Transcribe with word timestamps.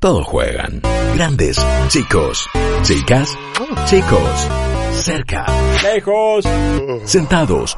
Todos 0.00 0.28
juegan. 0.28 0.80
Grandes, 1.16 1.56
chicos, 1.88 2.46
chicas, 2.84 3.36
chicos, 3.86 4.48
cerca, 4.92 5.44
Lejos. 5.82 6.44
sentados 7.04 7.76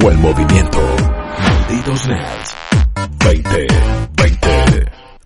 o 0.00 0.10
en 0.12 0.20
movimiento. 0.20 0.78
Malditos 1.40 2.06
nerds. 2.06 2.63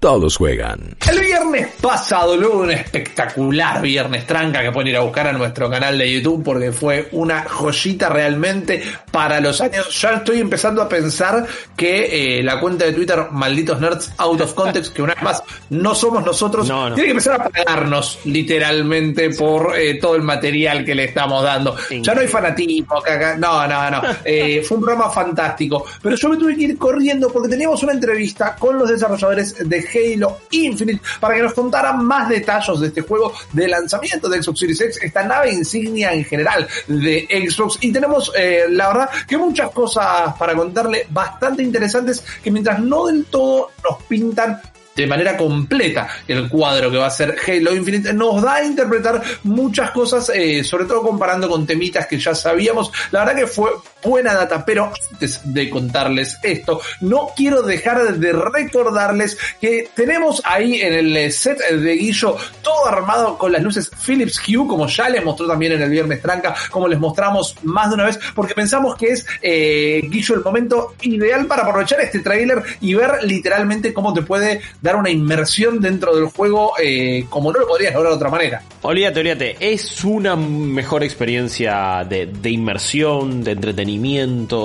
20, 0.09 0.15
20. 0.15 0.19
Todos 0.19 0.37
juegan. 0.37 0.97
El 1.11 1.21
viernes 1.21 1.69
pasado, 1.81 2.37
luego 2.37 2.59
de 2.59 2.65
un 2.65 2.71
espectacular 2.71 3.81
viernes 3.83 4.27
tranca 4.27 4.63
que 4.63 4.73
pueden 4.73 4.89
ir 4.89 4.97
a 4.97 5.01
buscar 5.01 5.27
a 5.27 5.33
nuestro 5.33 5.69
canal 5.71 5.99
de 5.99 6.11
YouTube 6.13 6.43
porque 6.43 6.73
fue 6.73 7.09
una 7.13 7.45
joyita 7.45 8.09
realmente 8.09 8.83
para 9.11 9.41
los 9.41 9.61
años. 9.61 9.89
Ya 10.01 10.13
estoy 10.15 10.41
empezando 10.41 10.81
a 10.83 10.89
pensar 10.89 11.47
que 11.77 12.39
eh, 12.39 12.43
la 12.43 12.59
cuenta 12.61 12.85
de 12.87 12.93
Twitter, 12.93 13.27
malditos 13.31 13.81
nerds 13.81 14.13
out 14.19 14.41
of 14.41 14.55
context, 14.55 14.95
que 14.95 15.03
una 15.03 15.15
vez 15.15 15.23
más 15.23 15.43
no 15.71 15.95
somos 15.95 16.25
nosotros, 16.25 16.67
No, 16.69 16.89
no. 16.89 16.95
tiene 16.95 17.09
que 17.09 17.11
empezar 17.13 17.41
a 17.41 17.49
pagarnos 17.49 18.19
literalmente 18.25 19.31
por 19.31 19.77
eh, 19.79 19.95
todo 20.01 20.17
el 20.17 20.23
material 20.23 20.85
que 20.85 20.95
le 20.95 21.05
estamos 21.05 21.43
dando. 21.45 21.77
Ya 21.91 22.15
no 22.15 22.21
hay 22.21 22.29
fanatismo, 22.29 23.01
caca- 23.03 23.37
no, 23.37 23.67
no, 23.67 23.91
no. 23.91 24.03
Eh, 24.25 24.63
fue 24.67 24.77
un 24.79 24.85
programa 24.85 25.11
fantástico. 25.11 25.85
Pero 26.03 26.17
yo 26.17 26.29
me 26.29 26.37
tuve 26.37 26.55
que 26.57 26.63
ir 26.65 26.79
corriendo 26.79 27.31
porque 27.33 27.49
teníamos 27.49 27.83
una 27.83 27.93
entrevista 27.93 28.57
con 28.59 28.79
los 28.79 28.89
desarrolladores 28.89 29.69
de 29.69 29.83
Halo 29.99 30.39
Infinite 30.51 31.01
para 31.21 31.35
que 31.35 31.43
nos 31.43 31.55
contaran 31.55 32.05
más 32.05 32.29
detalles 32.29 32.81
de 32.81 32.89
este 32.89 33.03
juego 33.03 33.33
de 33.53 33.69
lanzamiento 33.69 34.29
de 34.29 34.43
Xbox 34.43 34.61
Series 34.61 34.81
X, 34.81 34.99
esta 35.03 35.23
nave 35.25 35.53
insignia 35.53 36.13
en 36.13 36.25
general 36.25 36.67
de 36.87 37.49
Xbox. 37.49 37.79
Y 37.81 37.93
tenemos, 37.93 38.33
eh, 38.37 38.65
la 38.71 38.89
verdad, 38.89 39.11
que 39.27 39.37
muchas 39.37 39.71
cosas 39.71 40.35
para 40.39 40.55
contarle 40.55 41.07
bastante 41.11 41.63
interesantes 41.63 42.25
que 42.43 42.51
mientras 42.51 42.81
no 42.81 43.07
del 43.07 43.25
todo 43.27 43.71
nos 43.85 44.03
pintan 44.05 44.61
de 44.99 45.07
manera 45.07 45.37
completa 45.37 46.09
el 46.27 46.49
cuadro 46.49 46.91
que 46.91 46.97
va 46.97 47.07
a 47.07 47.11
ser 47.11 47.37
Halo 47.47 47.73
Infinite 47.73 48.13
nos 48.13 48.43
da 48.43 48.57
a 48.57 48.65
interpretar 48.65 49.23
muchas 49.45 49.93
cosas, 49.93 50.29
eh, 50.35 50.65
sobre 50.65 50.87
todo 50.87 51.03
comparando 51.03 51.49
con 51.49 51.65
temitas 51.65 52.09
que 52.09 52.19
ya 52.19 52.35
sabíamos. 52.35 52.91
La 53.13 53.21
verdad 53.21 53.37
que 53.37 53.47
fue 53.47 53.71
buena 54.03 54.35
data, 54.35 54.65
pero 54.65 54.93
antes 55.13 55.41
de 55.45 55.71
contarles 55.71 56.39
esto, 56.43 56.81
no 57.01 57.29
quiero 57.37 57.63
dejar 57.63 58.17
de 58.17 58.33
recordarles 58.33 59.37
que 59.61 59.89
tenemos 59.95 60.43
ahí 60.45 60.81
en 60.81 60.95
el 60.95 61.33
set 61.33 61.59
de 61.59 61.95
Guillo 61.95 62.37
todo 62.63 62.87
armado 62.87 63.39
con 63.39 63.53
las 63.53 63.63
luces 63.63 63.91
Philips 64.05 64.41
Hue, 64.47 64.67
como 64.67 64.87
ya 64.87 65.09
les 65.09 65.25
mostró 65.25 65.47
también 65.47 65.73
en 65.73 65.83
el 65.83 65.91
Viernes 65.91 66.23
Tranca, 66.23 66.55
como 66.71 66.89
les 66.89 66.99
mostramos 66.99 67.55
más 67.63 67.89
de 67.89 67.95
una 67.95 68.05
vez, 68.05 68.19
porque 68.35 68.55
pensamos 68.55 68.97
que 68.97 69.09
es, 69.09 69.27
eh, 69.43 70.03
Guillo, 70.09 70.35
el 70.37 70.43
momento 70.43 70.95
ideal 71.03 71.47
para 71.47 71.63
aprovechar 71.63 72.01
este 72.01 72.21
tráiler 72.21 72.63
y 72.81 72.95
ver 72.95 73.25
literalmente 73.25 73.93
cómo 73.93 74.13
te 74.13 74.23
puede 74.23 74.61
dar 74.81 74.97
una 74.97 75.11
inmersión 75.11 75.81
dentro 75.81 76.15
del 76.15 76.27
juego 76.27 76.73
eh, 76.83 77.27
como 77.29 77.53
no 77.53 77.61
lo 77.61 77.67
podrías 77.67 77.95
lograr 77.95 78.13
de 78.13 78.17
otra 78.17 78.31
manera. 78.31 78.63
Olvídate, 78.83 79.21
olvídate. 79.21 79.57
Es 79.61 80.05
una 80.05 80.37
mejor 80.37 81.03
experiencia 81.03 82.05
de 82.09 82.51
inmersión, 82.51 83.43
de 83.43 83.53
entretenimiento, 83.53 83.88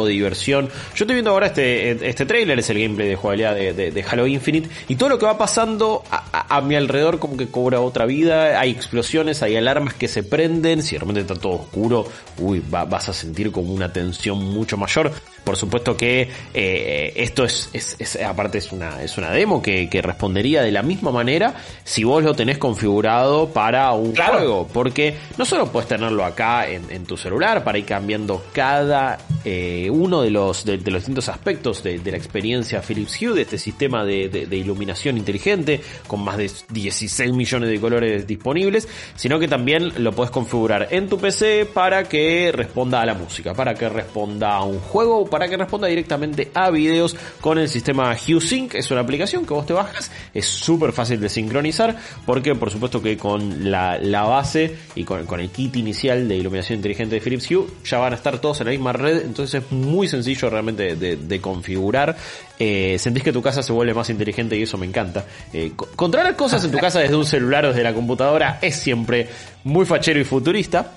de 0.06 0.12
diversión. 0.12 0.68
Yo 0.96 1.04
estoy 1.06 1.16
viendo 1.16 1.32
ahora 1.32 1.48
este, 1.48 2.08
este 2.10 2.26
trailer, 2.26 2.60
es 2.60 2.70
el 2.70 2.80
gameplay 2.82 3.08
de 3.08 3.16
jugabilidad 3.16 3.56
de, 3.56 3.74
de- 3.74 4.04
Halo 4.04 4.28
Infinite. 4.28 4.70
Y 4.88 4.96
todo 4.96 5.10
lo 5.10 5.18
que 5.20 5.26
va 5.26 5.38
pasando 5.38 6.04
a, 6.12 6.58
mi 6.62 6.76
alrededor 6.76 7.20
como 7.20 7.38
que 7.38 7.48
cobra 7.48 7.80
otra 7.82 8.06
vida. 8.06 8.60
Hay 8.60 8.72
explosiones, 8.72 9.42
hay 9.44 9.56
alarmas 9.56 9.94
que 9.94 10.08
se 10.08 10.24
prenden. 10.24 10.84
Si 10.84 10.96
de 10.96 11.00
repente 11.00 11.22
está 11.22 11.36
todo 11.36 11.54
oscuro, 11.54 12.06
uy, 12.38 12.62
va- 12.74 12.86
vas 12.86 13.10
a 13.10 13.14
sentir 13.14 13.52
como 13.52 13.74
una 13.74 13.92
tensión 13.92 14.38
mucho 14.44 14.78
mayor. 14.78 15.12
Por 15.44 15.58
supuesto 15.58 15.98
que 15.98 16.30
eh, 16.54 17.14
esto 17.16 17.44
es, 17.44 17.70
es- 17.74 17.96
es- 18.00 18.16
aparte 18.22 18.58
es 18.60 18.72
una, 18.72 19.02
es 19.04 19.18
una 19.18 19.32
demo 19.32 19.62
que, 19.62 19.90
que 19.90 20.02
respondería 20.02 20.62
de 20.62 20.72
la 20.72 20.84
misma 20.84 21.12
manera 21.12 21.54
si 21.84 22.04
vos 22.04 22.24
lo 22.24 22.34
tenés 22.34 22.58
configurado 22.58 23.50
para 23.50 23.92
un 23.94 24.14
Claro. 24.14 24.38
juego. 24.38 24.68
Porque 24.72 25.16
no 25.38 25.46
solo 25.46 25.72
puedes 25.72 25.88
tenerlo 25.90 26.24
acá 26.24 26.68
en, 26.70 26.90
en 26.90 27.06
tu 27.06 27.18
celular 27.18 27.64
para 27.64 27.78
ir 27.78 27.86
cambiando 27.86 28.44
cada 28.54 29.18
eh, 29.46 29.90
uno 29.92 30.22
de 30.22 30.30
los, 30.32 30.64
de, 30.66 30.78
de 30.78 30.92
los 30.92 31.02
distintos 31.02 31.28
aspectos 31.30 31.84
de, 31.84 32.00
de 32.00 32.12
la 32.12 32.18
experiencia 32.18 32.82
Philips 32.82 33.22
Hue, 33.22 33.34
de 33.34 33.42
este 33.42 33.58
sistema 33.58 34.06
de, 34.06 34.30
de- 34.30 34.46
de 34.46 34.58
iluminación 34.58 35.18
inteligente 35.18 35.82
con 36.08 36.24
más 36.24 36.38
de 36.38 36.50
16 36.70 37.34
millones 37.34 37.70
de 37.70 37.80
colores 37.80 38.26
disponibles, 38.28 38.88
sino 39.16 39.40
que 39.40 39.48
también 39.48 39.92
lo 40.04 40.12
puedes 40.14 40.32
configurar 40.32 40.88
en 40.92 41.10
tu 41.10 41.18
PC 41.18 41.66
para 41.74 42.04
que 42.06 42.52
responda 42.54 43.02
a 43.02 43.06
la 43.06 43.14
música, 43.14 43.54
para 43.54 43.74
que 43.74 43.90
responda 43.90 44.54
a 44.56 44.64
un 44.64 44.80
juego, 44.80 45.26
para 45.34 45.48
que 45.50 45.58
responda 45.58 45.88
directamente 45.88 46.52
a 46.54 46.70
videos 46.70 47.16
con 47.42 47.58
el 47.58 47.68
sistema 47.68 48.14
HueSync. 48.16 48.76
Es 48.76 48.92
una 48.92 49.02
aplicación 49.02 49.48
que 49.48 49.54
vos 49.56 49.66
te 49.66 49.74
bajas, 49.74 50.12
es 50.32 50.46
súper 50.46 50.92
fácil 50.94 51.20
de 51.20 51.28
sincronizar, 51.28 51.98
porque 52.24 52.54
por 52.54 52.70
supuesto 52.70 53.02
que 53.02 53.18
con 53.18 53.72
la, 53.72 53.98
la 53.98 54.22
base 54.26 54.76
y 54.94 55.04
con, 55.04 55.26
con 55.26 55.40
el 55.40 55.50
kit 55.50 55.76
inicial 55.76 56.28
de 56.28 56.36
iluminación 56.38 56.78
inteligente 56.78 57.16
de 57.16 57.22
Philips 57.22 57.50
Hue 57.50 57.66
ya 57.84 57.98
van 57.98 58.14
a 58.14 58.16
estar 58.16 58.38
todos 58.38 58.60
en 58.62 58.66
la 58.68 58.72
misma 58.74 58.94
red, 58.94 59.24
entonces 59.26 59.64
es 59.64 59.72
muy 59.72 60.08
sencillo 60.08 60.52
realmente 60.52 60.96
de, 60.96 61.42
configurar. 61.42 62.16
Eh, 62.60 62.98
sentís 63.00 63.24
que 63.24 63.34
tu 63.34 63.42
casa 63.42 63.64
se 63.64 63.74
vuelve 63.74 63.96
más 63.96 64.12
inteligente 64.12 64.56
y 64.56 64.62
eso 64.62 64.78
me 64.78 64.86
encanta. 64.86 65.26
Eh, 65.52 65.72
co- 65.76 65.90
controlar 65.96 66.36
cosas 66.36 66.64
en 66.64 66.72
tu 66.72 66.78
casa 66.78 67.00
desde 67.00 67.16
un 67.16 67.26
celular 67.26 67.66
o 67.66 67.70
desde 67.70 67.82
la 67.82 67.94
computadora 67.96 68.60
es 68.62 68.76
siempre 68.76 69.28
muy 69.64 69.86
fachero 69.88 70.20
y 70.20 70.24
futurista. 70.24 70.92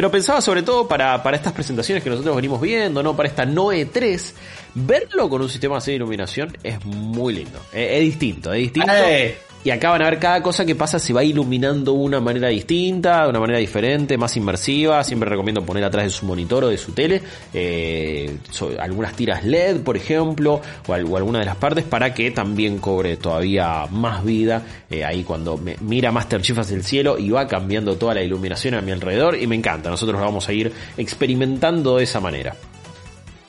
Pero 0.00 0.10
pensaba 0.10 0.40
sobre 0.40 0.62
todo 0.62 0.88
para, 0.88 1.22
para 1.22 1.36
estas 1.36 1.52
presentaciones 1.52 2.02
que 2.02 2.08
nosotros 2.08 2.34
venimos 2.34 2.58
viendo, 2.58 3.02
¿no? 3.02 3.14
Para 3.14 3.28
esta 3.28 3.44
Noe 3.44 3.84
3, 3.84 4.34
verlo 4.76 5.28
con 5.28 5.42
un 5.42 5.48
sistema 5.50 5.76
así 5.76 5.90
de 5.90 5.96
iluminación 5.96 6.56
es 6.62 6.82
muy 6.86 7.34
lindo. 7.34 7.60
Es 7.70 8.00
distinto, 8.00 8.50
es 8.50 8.60
distinto. 8.60 8.90
¡Eh! 8.94 9.36
Y 9.62 9.68
acá 9.68 9.90
van 9.90 10.00
a 10.00 10.06
ver 10.08 10.18
cada 10.18 10.42
cosa 10.42 10.64
que 10.64 10.74
pasa 10.74 10.98
se 10.98 11.12
va 11.12 11.22
iluminando 11.22 11.92
de 11.92 11.98
una 11.98 12.18
manera 12.18 12.48
distinta, 12.48 13.24
de 13.24 13.28
una 13.28 13.40
manera 13.40 13.58
diferente, 13.58 14.16
más 14.16 14.34
inmersiva. 14.38 15.04
Siempre 15.04 15.28
recomiendo 15.28 15.62
poner 15.66 15.84
atrás 15.84 16.04
de 16.04 16.10
su 16.10 16.24
monitor 16.24 16.64
o 16.64 16.68
de 16.68 16.78
su 16.78 16.92
tele 16.92 17.20
eh, 17.52 18.38
algunas 18.78 19.12
tiras 19.12 19.44
LED, 19.44 19.82
por 19.82 19.98
ejemplo, 19.98 20.62
o, 20.86 20.92
al- 20.94 21.04
o 21.04 21.14
alguna 21.18 21.40
de 21.40 21.44
las 21.44 21.56
partes 21.56 21.84
para 21.84 22.14
que 22.14 22.30
también 22.30 22.78
cobre 22.78 23.18
todavía 23.18 23.84
más 23.90 24.24
vida. 24.24 24.62
eh, 24.90 25.04
ahí 25.04 25.24
cuando 25.24 25.58
me, 25.58 25.76
mira 25.82 26.10
Master 26.10 26.40
Chief 26.40 26.58
hacia 26.58 26.76
el 26.76 26.82
cielo 26.82 27.18
y 27.18 27.28
va 27.28 27.46
cambiando 27.46 27.96
toda 27.96 28.14
la 28.14 28.22
iluminación 28.22 28.74
a 28.74 28.80
mi 28.80 28.92
alrededor 28.92 29.36
y 29.36 29.46
me 29.46 29.56
encanta. 29.56 29.90
Nosotros 29.90 30.18
vamos 30.18 30.48
a 30.48 30.54
ir 30.54 30.72
experimentando 30.96 31.98
de 31.98 32.04
esa 32.04 32.18
manera. 32.18 32.56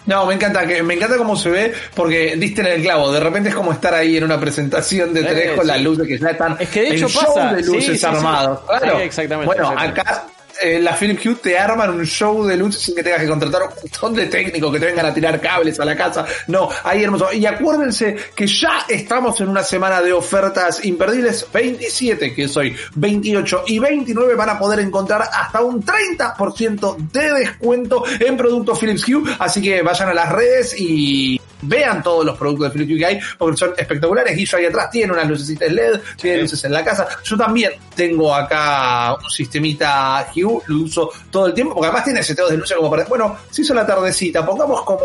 No, 0.06 0.26
me 0.26 0.34
encanta, 0.34 0.66
que 0.66 0.82
me 0.82 0.96
encanta 0.96 1.18
cómo 1.18 1.36
se 1.36 1.50
ve, 1.50 1.74
porque 1.96 2.36
diste 2.36 2.62
en 2.62 2.68
el 2.68 2.82
clavo. 2.82 3.12
De 3.12 3.20
repente 3.20 3.50
es 3.50 3.56
como 3.56 3.72
estar 3.72 3.94
ahí 3.94 4.18
en 4.18 4.24
una 4.24 4.40
presentación 4.40 5.14
de 5.14 5.24
tres 5.24 5.52
con 5.52 5.62
sí. 5.62 5.68
las 5.68 5.82
luces 5.82 6.08
que 6.08 6.18
ya 6.18 6.30
están. 6.30 6.58
Es 6.60 6.70
que 6.70 6.82
de 6.82 6.96
hecho 6.96 7.06
el 7.06 7.12
show 7.12 7.56
de 7.56 7.62
luces 7.62 7.86
sí, 7.86 7.98
sí. 7.98 8.06
armados. 8.06 8.60
Claro. 8.68 9.00
Exactamente, 9.00 9.46
Bueno, 9.46 9.72
exactamente. 9.74 10.02
acá 10.02 10.26
eh, 10.62 10.80
la 10.80 10.94
Film 10.94 11.18
Hue 11.24 11.36
te 11.36 11.58
arman 11.58 11.90
un 11.90 12.06
show 12.06 12.46
de 12.46 12.56
luces 12.56 12.82
sin 12.82 12.96
que 12.96 13.04
tengas 13.04 13.22
que 13.22 13.28
contratar 13.28 13.64
un 13.64 13.70
montón 13.70 14.14
de 14.14 14.28
técnicos 14.28 14.72
que 14.72 14.80
te 14.80 14.86
vengan 14.86 15.06
a 15.06 15.14
tirar 15.14 15.40
cables 15.42 15.80
a 15.80 15.86
la 15.86 15.96
casa. 15.96 16.26
No, 16.48 16.70
ahí 16.84 17.04
hermoso. 17.04 17.32
Y 17.34 17.46
acuérdense 17.46 18.16
que 18.36 18.48
ya 18.48 18.86
estamos 18.88 19.40
en 19.42 19.50
una 19.50 19.64
semana 19.64 20.02
de 20.02 20.14
ofertas 20.14 20.84
imperdibles. 20.86 21.48
27, 21.52 22.34
que 22.34 22.48
soy 22.48 22.76
28 22.96 23.64
y 23.68 23.80
29 23.80 24.36
van 24.36 24.50
a 24.50 24.60
poder 24.60 24.80
encontrar 24.80 25.24
hasta 25.32 25.62
un 25.62 25.84
30% 25.84 26.98
de 27.12 27.34
descuento 27.34 28.04
en 28.20 28.38
productos 28.38 28.80
Philips 28.80 29.08
Hue. 29.08 29.24
Así 29.40 29.62
que 29.62 29.82
vayan 29.82 30.10
a 30.10 30.14
las 30.14 30.32
redes 30.32 30.80
y 30.80 31.40
vean 31.62 32.02
todos 32.04 32.26
los 32.26 32.38
productos 32.38 32.72
de 32.74 32.80
Philips 32.80 33.00
que 33.00 33.06
hay, 33.06 33.20
porque 33.38 33.58
son 33.58 33.74
espectaculares. 33.78 34.36
Guillo 34.36 34.58
ahí 34.58 34.66
atrás 34.66 34.90
tiene 34.92 35.14
unas 35.14 35.28
lucecitas 35.28 35.72
LED, 35.72 36.00
tiene 36.20 36.42
luces 36.42 36.64
en 36.66 36.72
la 36.74 36.84
casa. 36.84 37.08
Yo 37.24 37.38
también 37.38 37.72
tengo 37.96 38.34
acá 38.34 39.14
un 39.16 39.30
sistemita 39.30 40.28
Hue, 40.36 40.62
lo 40.68 40.84
uso 40.84 41.10
todo 41.30 41.48
el 41.48 41.54
tiempo, 41.54 41.74
porque 41.74 41.88
además 41.88 42.04
tiene 42.06 42.24
seteos 42.24 42.50
de 42.50 42.58
luces 42.58 42.76
como 42.78 42.90
para, 42.90 43.04
bueno, 43.06 43.38
se 43.50 43.62
hizo 43.62 43.74
la 43.74 43.86
tardecita, 43.86 44.46
pongamos 44.46 44.82
como 44.84 45.02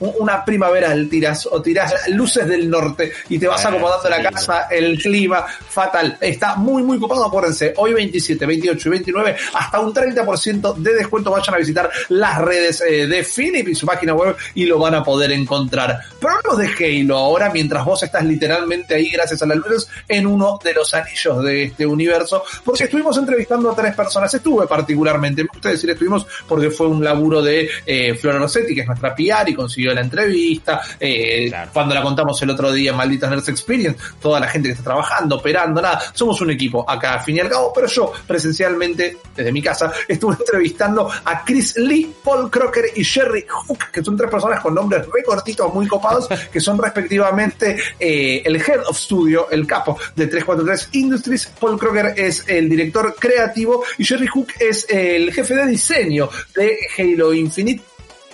un- 0.00 0.12
una 0.20 0.44
primaveral, 0.44 1.08
tiras, 1.08 1.46
o 1.50 1.60
tirás 1.62 2.08
luces 2.08 2.46
del 2.46 2.68
norte 2.68 3.12
y 3.28 3.38
te 3.38 3.46
vas 3.48 3.64
Ah, 3.64 3.68
acomodando 3.68 4.08
la 4.08 4.22
casa, 4.30 4.66
el 4.70 4.98
clima, 5.00 5.44
fatal. 5.68 6.16
Está 6.20 6.56
muy, 6.56 6.82
muy 6.82 6.98
copado, 6.98 7.24
acuérdense, 7.26 7.74
hoy 7.76 7.92
27, 7.94 8.44
28 8.46 8.88
y 8.88 8.90
29, 8.90 9.36
hasta 9.54 9.80
un 9.80 9.92
30% 9.94 10.74
de 10.74 10.94
descuento. 10.94 11.30
Vayan 11.30 11.54
a 11.54 11.58
visitar 11.58 11.90
las 12.08 12.38
redes 12.38 12.82
eh, 12.86 13.06
de 13.06 13.24
Philip 13.24 13.68
y 13.68 13.74
su 13.74 13.86
página 13.86 14.14
web 14.14 14.36
y 14.54 14.64
lo 14.66 14.78
van 14.78 14.94
a 14.94 15.04
poder 15.04 15.32
encontrar. 15.32 15.91
Pero 16.20 16.32
hablamos 16.34 16.58
de 16.58 17.02
Halo 17.02 17.16
ahora, 17.16 17.50
mientras 17.50 17.84
vos 17.84 18.02
estás 18.02 18.24
literalmente 18.24 18.94
ahí, 18.94 19.08
gracias 19.10 19.42
a 19.42 19.46
las 19.46 19.56
luces, 19.58 19.88
en 20.08 20.26
uno 20.26 20.58
de 20.62 20.74
los 20.74 20.92
anillos 20.94 21.42
de 21.44 21.64
este 21.64 21.86
universo, 21.86 22.44
porque 22.64 22.84
estuvimos 22.84 23.16
entrevistando 23.16 23.70
a 23.70 23.74
tres 23.74 23.94
personas. 23.94 24.32
Estuve 24.32 24.66
particularmente, 24.66 25.42
me 25.42 25.48
gusta 25.52 25.70
decir 25.70 25.90
estuvimos 25.90 26.26
porque 26.48 26.70
fue 26.70 26.86
un 26.86 27.02
laburo 27.02 27.42
de 27.42 27.68
eh, 27.86 28.14
Flora 28.14 28.38
Rossetti, 28.38 28.74
que 28.74 28.82
es 28.82 28.86
nuestra 28.86 29.14
PR 29.14 29.48
y 29.48 29.54
consiguió 29.54 29.92
la 29.94 30.00
entrevista. 30.00 30.80
eh, 30.98 31.46
Claro. 31.48 31.70
Cuando 31.72 31.94
la 31.94 32.02
contamos 32.02 32.40
el 32.42 32.50
otro 32.50 32.72
día 32.72 32.92
Malditas 32.92 33.30
Nerds 33.30 33.48
Experience, 33.48 33.98
toda 34.20 34.40
la 34.40 34.48
gente 34.48 34.68
que 34.68 34.72
está 34.72 34.84
trabajando, 34.84 35.36
operando, 35.36 35.80
nada. 35.82 36.00
Somos 36.12 36.40
un 36.40 36.50
equipo 36.50 36.88
acá, 36.88 37.14
al 37.14 37.20
fin 37.20 37.36
y 37.36 37.40
al 37.40 37.48
cabo, 37.48 37.72
pero 37.74 37.86
yo 37.86 38.12
presencialmente, 38.26 39.18
desde 39.34 39.52
mi 39.52 39.62
casa, 39.62 39.92
estuve 40.08 40.36
entrevistando 40.40 41.10
a 41.24 41.44
Chris 41.44 41.76
Lee, 41.76 42.12
Paul 42.22 42.50
Crocker 42.50 42.86
y 42.94 43.04
Jerry 43.04 43.44
Hook, 43.48 43.90
que 43.92 44.02
son 44.02 44.16
tres 44.16 44.30
personas 44.30 44.60
con 44.60 44.74
nombres 44.74 45.06
recortitos, 45.12 45.72
muy 45.72 45.81
copados, 45.88 46.28
que 46.52 46.60
son 46.60 46.78
respectivamente 46.78 47.76
eh, 47.98 48.42
el 48.44 48.56
Head 48.56 48.86
of 48.86 48.98
Studio, 48.98 49.50
el 49.50 49.66
capo 49.66 49.98
de 50.16 50.26
343 50.26 50.88
Industries, 50.92 51.46
Paul 51.60 51.78
Kroger 51.78 52.14
es 52.16 52.44
el 52.48 52.68
director 52.68 53.14
creativo 53.18 53.84
y 53.98 54.04
Jerry 54.04 54.26
Hook 54.26 54.48
es 54.58 54.86
el 54.88 55.32
jefe 55.32 55.54
de 55.54 55.66
diseño 55.66 56.28
de 56.54 56.78
Halo 56.98 57.32
Infinite 57.32 57.82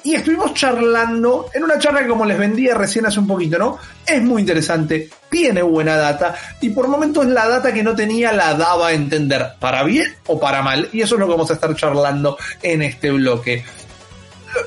y 0.04 0.14
estuvimos 0.14 0.54
charlando 0.54 1.50
en 1.52 1.64
una 1.64 1.78
charla 1.78 2.00
que 2.00 2.08
como 2.08 2.24
les 2.24 2.38
vendía 2.38 2.74
recién 2.74 3.04
hace 3.06 3.18
un 3.18 3.26
poquito, 3.26 3.58
¿no? 3.58 3.78
Es 4.06 4.22
muy 4.22 4.40
interesante, 4.40 5.10
tiene 5.28 5.60
buena 5.62 5.96
data 5.96 6.34
y 6.60 6.70
por 6.70 6.88
momentos 6.88 7.26
la 7.26 7.48
data 7.48 7.74
que 7.74 7.82
no 7.82 7.94
tenía 7.94 8.32
la 8.32 8.54
daba 8.54 8.88
a 8.88 8.92
entender, 8.92 9.54
para 9.58 9.82
bien 9.82 10.14
o 10.26 10.38
para 10.38 10.62
mal. 10.62 10.88
Y 10.92 11.02
eso 11.02 11.16
es 11.16 11.20
lo 11.20 11.26
que 11.26 11.32
vamos 11.32 11.50
a 11.50 11.54
estar 11.54 11.74
charlando 11.74 12.38
en 12.62 12.82
este 12.82 13.10
bloque. 13.10 13.64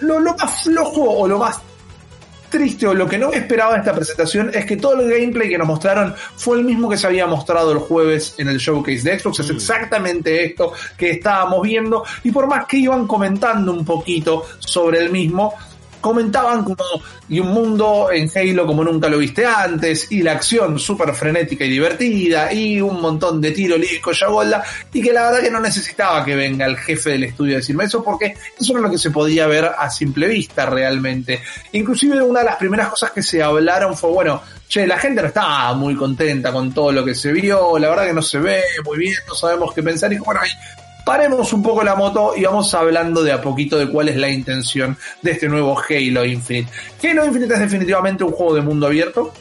Lo, 0.02 0.20
lo 0.20 0.36
más 0.36 0.64
flojo 0.64 1.10
o 1.10 1.28
lo 1.28 1.40
más 1.40 1.60
triste 2.52 2.86
o 2.86 2.94
lo 2.94 3.08
que 3.08 3.18
no 3.18 3.32
esperaba 3.34 3.74
de 3.74 3.80
esta 3.80 3.96
presentación 3.96 4.52
es 4.54 4.66
que 4.66 4.78
todo 4.78 5.02
el 5.02 5.10
gameplay 5.10 5.50
que 5.50 5.58
nos 5.58 5.68
mostraron 5.68 6.14
fue 6.36 6.60
el 6.60 6.64
mismo 6.64 6.88
que 6.88 6.98
se 6.98 7.08
había 7.08 7.26
mostrado 7.26 7.72
el 7.72 7.80
jueves 7.80 8.36
en 8.38 8.50
el 8.50 8.60
showcase 8.60 9.02
de 9.02 9.20
Xbox. 9.20 9.40
Es 9.40 9.52
mm. 9.52 9.56
exactamente 9.56 10.46
esto 10.46 10.74
que 10.96 11.10
estábamos 11.10 11.64
viendo. 11.64 12.04
Y 12.24 12.32
por 12.32 12.46
más 12.46 12.68
que 12.68 12.78
iban 12.78 13.08
comentando 13.08 13.74
un 13.74 13.84
poquito 13.84 14.46
sobre 14.60 15.00
el 15.00 15.10
mismo, 15.10 15.56
comentaban 16.02 16.64
como 16.64 16.84
y 17.30 17.40
un 17.40 17.48
mundo 17.48 18.10
en 18.12 18.30
Halo 18.34 18.66
como 18.66 18.84
nunca 18.84 19.08
lo 19.08 19.18
viste 19.20 19.46
antes 19.46 20.12
y 20.12 20.22
la 20.22 20.34
acción 20.34 20.80
súper 20.80 21.14
frenética 21.14 21.64
y 21.64 21.70
divertida 21.70 22.52
y 22.52 22.82
un 22.82 23.00
montón 23.02 23.40
de 23.40 23.52
tiro 23.52 23.78
lírico 23.78 24.12
yagola 24.12 24.64
y 24.92 25.02
que 25.02 25.14
la 25.14 25.28
verdad 25.28 25.44
que 25.44 25.52
no 25.52 25.60
necesitaba 25.60 26.26
que 26.26 26.36
venga 26.36 26.66
el 26.66 26.78
jefe 26.78 27.12
del 27.12 27.26
estudio 27.26 27.56
a 27.56 27.58
decirme 27.58 27.86
eso 27.86 28.04
porque 28.04 28.36
eso 28.60 28.74
era 28.74 28.82
lo 28.82 28.92
que 28.92 28.98
se 28.98 29.12
podía 29.12 29.48
ver 29.48 29.72
a 29.78 29.90
simple 29.90 30.28
vista 30.28 30.66
realmente. 30.66 31.42
Inclusive 31.72 32.22
una 32.22 32.40
de 32.40 32.46
las 32.48 32.58
primeras 32.58 32.90
cosas 32.90 33.12
que 33.12 33.24
se 33.24 33.42
hablaron 33.42 33.96
fue 33.96 34.10
bueno, 34.10 34.42
che, 34.68 34.88
la 34.88 34.98
gente 34.98 35.22
no 35.22 35.28
estaba 35.28 35.74
muy 35.74 35.96
contenta 35.96 36.52
con 36.52 36.74
todo 36.74 36.92
lo 36.92 37.06
que 37.06 37.14
se 37.14 37.32
vio, 37.32 37.78
la 37.78 37.90
verdad 37.90 38.08
que 38.08 38.14
no 38.14 38.22
se 38.22 38.40
ve 38.40 38.62
muy 38.86 38.98
bien, 38.98 39.16
no 39.28 39.36
sabemos 39.36 39.74
qué 39.74 39.84
pensar 39.84 40.12
y 40.12 40.18
bueno, 40.18 40.42
paremos 41.06 41.54
un 41.54 41.64
poco 41.64 41.84
la 41.84 41.96
moto 41.96 42.34
y 42.36 42.44
vamos 42.44 42.74
hablando 42.74 43.24
de 43.24 43.32
a 43.32 43.42
poquito 43.42 43.78
de 43.78 43.90
cuál 43.90 44.10
es 44.10 44.18
la 44.18 44.30
intención 44.30 44.98
de 45.22 45.32
este 45.32 45.48
nuevo 45.48 45.78
Halo 45.78 46.26
Infinite. 46.26 46.72
Halo 47.04 47.26
Infinite 47.26 47.54
es 47.54 47.60
definitivamente 47.60 48.24
un 48.24 48.32
juego 48.32 48.56
de 48.56 48.62
mundo 48.62 48.88
abierto 48.88 49.34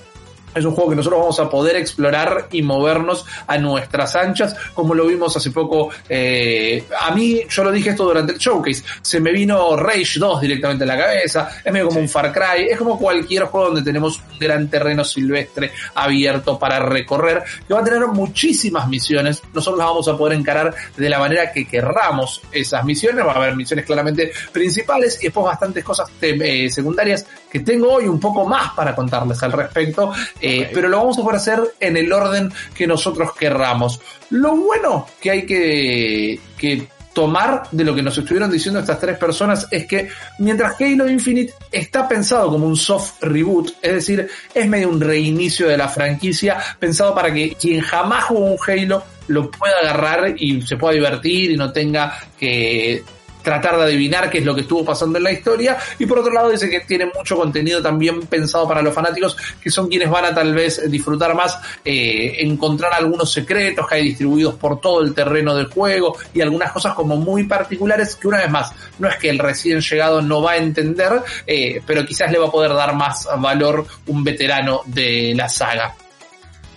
es 0.54 0.64
un 0.64 0.74
juego 0.74 0.90
que 0.90 0.96
nosotros 0.96 1.20
vamos 1.20 1.40
a 1.40 1.48
poder 1.48 1.76
explorar 1.76 2.48
y 2.52 2.62
movernos 2.62 3.24
a 3.46 3.58
nuestras 3.58 4.16
anchas, 4.16 4.56
como 4.74 4.94
lo 4.94 5.06
vimos 5.06 5.36
hace 5.36 5.50
poco. 5.50 5.90
Eh, 6.08 6.84
a 7.00 7.14
mí, 7.14 7.42
yo 7.48 7.64
lo 7.64 7.72
dije 7.72 7.90
esto 7.90 8.04
durante 8.04 8.32
el 8.32 8.38
showcase, 8.38 8.82
se 9.02 9.20
me 9.20 9.32
vino 9.32 9.76
Rage 9.76 10.18
2 10.18 10.40
directamente 10.40 10.84
en 10.84 10.88
la 10.88 10.98
cabeza, 10.98 11.50
es 11.64 11.72
medio 11.72 11.88
como 11.88 12.00
un 12.00 12.08
Far 12.08 12.32
Cry, 12.32 12.68
es 12.70 12.78
como 12.78 12.98
cualquier 12.98 13.44
juego 13.44 13.66
donde 13.66 13.82
tenemos 13.82 14.18
un 14.18 14.38
gran 14.38 14.68
terreno 14.68 15.04
silvestre 15.04 15.72
abierto 15.94 16.58
para 16.58 16.78
recorrer, 16.80 17.42
que 17.66 17.74
va 17.74 17.80
a 17.80 17.84
tener 17.84 18.06
muchísimas 18.08 18.88
misiones, 18.88 19.42
nosotros 19.52 19.78
las 19.78 19.88
vamos 19.88 20.08
a 20.08 20.16
poder 20.16 20.38
encarar 20.38 20.74
de 20.96 21.08
la 21.08 21.18
manera 21.18 21.52
que 21.52 21.66
querramos 21.66 22.42
esas 22.52 22.84
misiones, 22.84 23.24
va 23.24 23.32
a 23.32 23.36
haber 23.36 23.56
misiones 23.56 23.84
claramente 23.84 24.32
principales 24.52 25.18
y 25.20 25.26
después 25.26 25.46
bastantes 25.46 25.84
cosas 25.84 26.10
eh, 26.20 26.70
secundarias 26.70 27.26
que 27.50 27.60
tengo 27.60 27.92
hoy 27.92 28.06
un 28.06 28.20
poco 28.20 28.46
más 28.46 28.72
para 28.74 28.94
contarles 28.94 29.42
al 29.42 29.52
respecto. 29.52 30.12
Eh, 30.40 30.70
pero 30.72 30.88
lo 30.88 30.98
vamos 30.98 31.18
a 31.18 31.22
poder 31.22 31.36
hacer 31.36 31.60
en 31.80 31.96
el 31.96 32.12
orden 32.12 32.52
que 32.74 32.86
nosotros 32.86 33.32
querramos. 33.34 34.00
Lo 34.30 34.56
bueno 34.56 35.06
que 35.20 35.30
hay 35.30 35.46
que, 35.46 36.40
que 36.56 36.88
tomar 37.12 37.64
de 37.70 37.84
lo 37.84 37.94
que 37.94 38.02
nos 38.02 38.16
estuvieron 38.16 38.50
diciendo 38.50 38.80
estas 38.80 39.00
tres 39.00 39.18
personas 39.18 39.66
es 39.70 39.86
que 39.86 40.08
mientras 40.38 40.80
Halo 40.80 41.08
Infinite 41.08 41.52
está 41.70 42.08
pensado 42.08 42.50
como 42.50 42.66
un 42.66 42.76
soft 42.76 43.22
reboot, 43.22 43.72
es 43.82 43.92
decir, 43.92 44.28
es 44.54 44.68
medio 44.68 44.88
un 44.88 45.00
reinicio 45.00 45.68
de 45.68 45.76
la 45.76 45.88
franquicia, 45.88 46.58
pensado 46.78 47.14
para 47.14 47.32
que 47.32 47.54
quien 47.54 47.80
jamás 47.80 48.24
jugó 48.24 48.46
un 48.52 48.58
Halo 48.66 49.02
lo 49.28 49.50
pueda 49.50 49.74
agarrar 49.80 50.34
y 50.36 50.62
se 50.62 50.76
pueda 50.76 50.94
divertir 50.94 51.52
y 51.52 51.56
no 51.56 51.72
tenga 51.72 52.18
que 52.38 53.02
tratar 53.42 53.76
de 53.76 53.84
adivinar 53.84 54.30
qué 54.30 54.38
es 54.38 54.44
lo 54.44 54.54
que 54.54 54.62
estuvo 54.62 54.84
pasando 54.84 55.18
en 55.18 55.24
la 55.24 55.32
historia. 55.32 55.76
Y 55.98 56.06
por 56.06 56.18
otro 56.18 56.32
lado 56.32 56.50
dice 56.50 56.68
que 56.68 56.80
tiene 56.80 57.06
mucho 57.06 57.36
contenido 57.36 57.82
también 57.82 58.20
pensado 58.22 58.66
para 58.66 58.82
los 58.82 58.94
fanáticos, 58.94 59.36
que 59.62 59.70
son 59.70 59.88
quienes 59.88 60.10
van 60.10 60.26
a 60.26 60.34
tal 60.34 60.54
vez 60.54 60.90
disfrutar 60.90 61.34
más, 61.34 61.58
eh, 61.84 62.36
encontrar 62.40 62.92
algunos 62.94 63.32
secretos 63.32 63.86
que 63.86 63.94
hay 63.96 64.04
distribuidos 64.04 64.54
por 64.54 64.80
todo 64.80 65.02
el 65.02 65.14
terreno 65.14 65.54
del 65.54 65.66
juego 65.66 66.16
y 66.34 66.40
algunas 66.40 66.72
cosas 66.72 66.94
como 66.94 67.16
muy 67.16 67.44
particulares 67.44 68.16
que 68.16 68.28
una 68.28 68.38
vez 68.38 68.50
más, 68.50 68.72
no 68.98 69.08
es 69.08 69.16
que 69.16 69.30
el 69.30 69.38
recién 69.38 69.80
llegado 69.80 70.22
no 70.22 70.42
va 70.42 70.52
a 70.52 70.56
entender, 70.56 71.22
eh, 71.46 71.82
pero 71.86 72.04
quizás 72.04 72.30
le 72.30 72.38
va 72.38 72.48
a 72.48 72.50
poder 72.50 72.74
dar 72.74 72.94
más 72.94 73.28
valor 73.38 73.86
un 74.06 74.24
veterano 74.24 74.82
de 74.86 75.32
la 75.34 75.48
saga. 75.48 75.94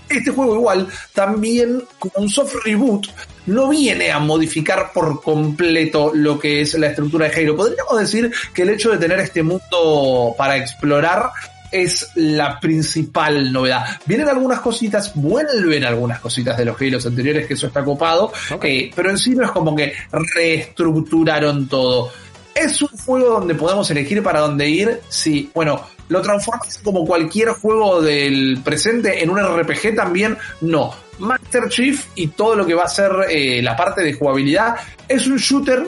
Este 0.10 0.32
juego 0.32 0.56
igual, 0.56 0.88
también 1.14 1.84
como 1.98 2.14
un 2.18 2.30
soft 2.30 2.56
reboot, 2.64 3.08
no 3.46 3.70
viene 3.70 4.12
a 4.12 4.20
modificar 4.20 4.92
por 4.94 5.22
completo 5.22 6.12
lo 6.14 6.40
que 6.40 6.62
es 6.62 6.74
la 6.76 6.88
estructura 6.88 7.30
de 7.30 7.36
Halo. 7.42 7.56
Podríamos 7.56 8.00
decir 8.00 8.32
que 8.54 8.64
el 8.64 8.70
hecho 8.70 8.92
de 8.92 8.98
tener 8.98 9.20
este 9.20 9.44
mundo 9.44 10.36
para 10.38 10.58
explorar 10.58 11.32
es 11.72 12.12
la 12.16 12.60
principal 12.60 13.52
novedad. 13.52 13.84
Vienen 14.06 14.30
algunas 14.30 14.60
cositas, 14.60 15.12
vuelven 15.16 15.84
algunas 15.84 16.20
cositas 16.20 16.58
de 16.58 16.66
los 16.66 16.80
Halo 16.80 17.00
anteriores, 17.04 17.48
que 17.48 17.56
eso 17.56 17.68
está 17.68 17.84
copado, 17.84 18.32
eh, 18.62 18.92
pero 18.96 19.10
en 19.10 19.18
sí 19.18 19.32
no 19.32 19.44
es 19.44 19.52
como 19.52 19.76
que 19.76 19.94
reestructuraron 20.12 21.68
todo. 21.68 22.12
¿Es 22.54 22.80
un 22.84 22.90
juego 22.90 23.40
donde 23.40 23.56
podemos 23.56 23.90
elegir 23.90 24.22
para 24.22 24.42
dónde 24.42 24.70
ir? 24.70 25.02
Sí. 25.10 25.50
Bueno, 25.56 25.82
¿lo 26.10 26.22
transformas 26.22 26.80
como 26.84 27.06
cualquier 27.06 27.50
juego 27.50 28.02
del 28.02 28.60
presente 28.64 29.24
en 29.24 29.30
un 29.30 29.40
RPG 29.40 29.96
también? 29.96 30.38
No. 30.62 30.94
Master 31.20 31.70
Chief 31.70 32.06
y 32.16 32.28
todo 32.28 32.56
lo 32.56 32.66
que 32.66 32.74
va 32.74 32.84
a 32.84 32.88
ser 32.88 33.12
eh, 33.30 33.62
la 33.62 33.76
parte 33.76 34.02
de 34.02 34.14
jugabilidad 34.14 34.76
es 35.08 35.28
un 35.28 35.38
shooter 35.38 35.88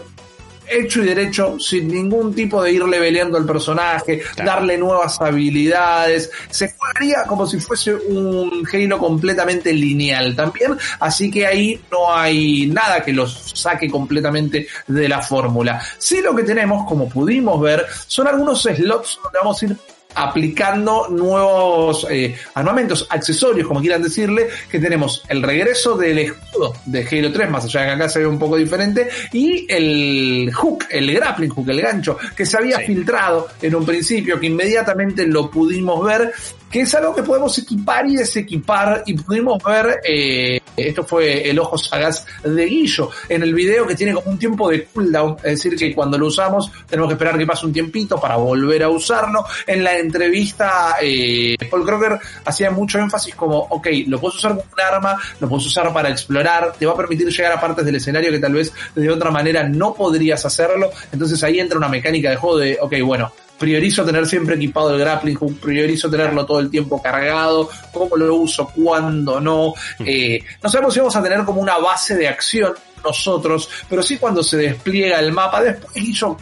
hecho 0.70 1.02
y 1.02 1.06
derecho, 1.06 1.60
sin 1.60 1.88
ningún 1.88 2.34
tipo 2.34 2.62
de 2.62 2.72
ir 2.72 2.84
leveleando 2.84 3.38
al 3.38 3.46
personaje, 3.46 4.22
darle 4.44 4.78
nuevas 4.78 5.20
habilidades. 5.22 6.32
Se 6.50 6.74
jugaría 6.74 7.24
como 7.28 7.46
si 7.48 7.60
fuese 7.60 7.94
un 7.94 8.68
Halo 8.72 8.98
completamente 8.98 9.74
lineal 9.74 10.36
también, 10.36 10.78
así 11.00 11.30
que 11.30 11.46
ahí 11.46 11.80
no 11.92 12.14
hay 12.14 12.68
nada 12.68 13.04
que 13.04 13.14
los 13.14 13.52
saque 13.54 13.90
completamente 13.90 14.68
de 14.88 15.10
la 15.10 15.22
fórmula. 15.22 15.82
Sí 15.98 16.22
lo 16.22 16.36
que 16.36 16.44
tenemos, 16.44 16.88
como 16.88 17.10
pudimos 17.10 17.62
ver, 17.62 17.86
son 18.08 18.28
algunos 18.28 18.64
slots 18.64 19.20
donde 19.24 19.40
vamos 19.40 19.62
a 19.62 19.66
ir 19.66 19.78
aplicando 20.16 21.08
nuevos 21.10 22.08
eh, 22.10 22.36
armamentos, 22.54 23.06
accesorios, 23.10 23.68
como 23.68 23.82
quieran 23.82 24.02
decirle, 24.02 24.48
que 24.70 24.80
tenemos 24.80 25.24
el 25.28 25.44
regreso 25.44 25.98
del 25.98 26.20
escudo 26.20 26.74
de 26.86 27.06
Halo 27.06 27.32
3, 27.32 27.50
más 27.50 27.66
allá 27.66 27.82
de 27.82 27.88
que 27.88 27.94
acá 27.94 28.10
se 28.10 28.20
ve 28.20 28.28
un 28.28 28.40
poco 28.40 28.56
diferente, 28.58 29.10
y 29.34 29.66
el 29.70 30.52
hook, 30.54 30.86
el 30.90 31.14
grappling 31.14 31.50
hook, 31.50 31.70
el 31.70 31.82
gancho, 31.82 32.18
que 32.36 32.46
se 32.46 32.58
había 32.58 32.80
filtrado 32.80 33.48
en 33.62 33.76
un 33.76 33.86
principio, 33.86 34.40
que 34.40 34.48
inmediatamente 34.48 35.28
lo 35.28 35.50
pudimos 35.52 36.04
ver, 36.06 36.32
que 36.76 36.82
es 36.82 36.94
algo 36.94 37.16
que 37.16 37.24
podemos 37.24 37.58
equipar 37.58 38.06
y 38.06 38.18
desequipar, 38.18 39.02
y 39.06 39.14
pudimos 39.14 39.64
ver 39.64 40.02
eh, 40.04 40.60
esto 40.76 41.06
fue 41.06 41.50
el 41.50 41.58
ojo 41.58 41.78
sagaz 41.78 42.26
de 42.44 42.66
Guillo 42.66 43.12
en 43.30 43.44
el 43.44 43.54
video 43.54 43.88
que 43.88 43.96
tiene 43.96 44.14
como 44.14 44.32
un 44.32 44.38
tiempo 44.38 44.70
de 44.70 44.84
cooldown, 44.84 45.38
es 45.38 45.64
decir, 45.64 45.78
que 45.78 45.96
cuando 45.96 46.18
lo 46.18 46.28
usamos 46.28 46.70
tenemos 46.86 47.08
que 47.08 47.14
esperar 47.14 47.38
que 47.38 47.46
pase 47.46 47.66
un 47.66 47.72
tiempito 47.72 48.20
para 48.20 48.36
volver 48.36 48.84
a 48.84 48.90
usarlo. 48.90 49.46
En 49.66 49.86
la 49.86 49.98
entrevista, 49.98 50.98
eh, 51.02 51.56
Paul 51.72 51.86
Crocker 51.86 52.20
hacía 52.44 52.72
mucho 52.72 53.00
énfasis 53.00 53.36
como, 53.36 53.58
ok, 53.58 53.88
lo 54.08 54.20
puedes 54.20 54.36
usar 54.36 54.52
como 54.52 54.64
un 54.74 54.82
arma, 54.82 55.18
lo 55.40 55.48
puedes 55.48 55.68
usar 55.68 55.94
para 55.94 56.10
explorar, 56.10 56.74
te 56.78 56.86
va 56.86 56.92
a 56.92 56.98
permitir 56.98 57.30
llegar 57.30 57.54
a 57.54 57.62
partes 57.62 57.86
del 57.86 57.96
escenario 57.96 58.32
que 58.32 58.40
tal 58.40 58.52
vez 58.52 58.74
de 58.94 59.10
otra 59.10 59.32
manera 59.32 59.64
no 59.64 59.94
podrías 59.94 60.46
hacerlo. 60.46 60.92
Entonces 61.10 61.42
ahí 61.42 61.58
entra 61.58 61.78
una 61.78 61.88
mecánica 61.88 62.32
de 62.32 62.36
juego 62.36 62.58
de, 62.58 62.78
ok, 62.82 62.96
bueno, 63.06 63.32
priorizo 63.58 64.06
tener 64.06 64.26
siempre 64.26 64.56
equipado 64.56 64.94
el 64.94 65.00
grappling 65.00 65.36
hook, 65.36 65.60
priorizo 65.60 66.10
tenerlo 66.10 66.46
todo 66.46 66.60
el 66.60 66.70
tiempo 66.70 67.02
cargado, 67.02 67.70
cómo 67.92 68.16
lo 68.16 68.36
uso, 68.36 68.72
cuándo 68.76 69.40
no. 69.40 69.74
Eh, 70.00 70.44
no 70.62 70.70
sabemos 70.70 70.94
si 70.94 71.00
vamos 71.00 71.16
a 71.16 71.24
tener 71.24 71.44
como 71.44 71.62
una 71.62 71.78
base 71.78 72.16
de 72.16 72.28
acción 72.28 72.74
nosotros, 73.04 73.70
pero 73.88 74.02
sí 74.02 74.18
cuando 74.18 74.44
se 74.44 74.58
despliega 74.58 75.20
el 75.20 75.32
mapa, 75.32 75.62
después 75.62 75.94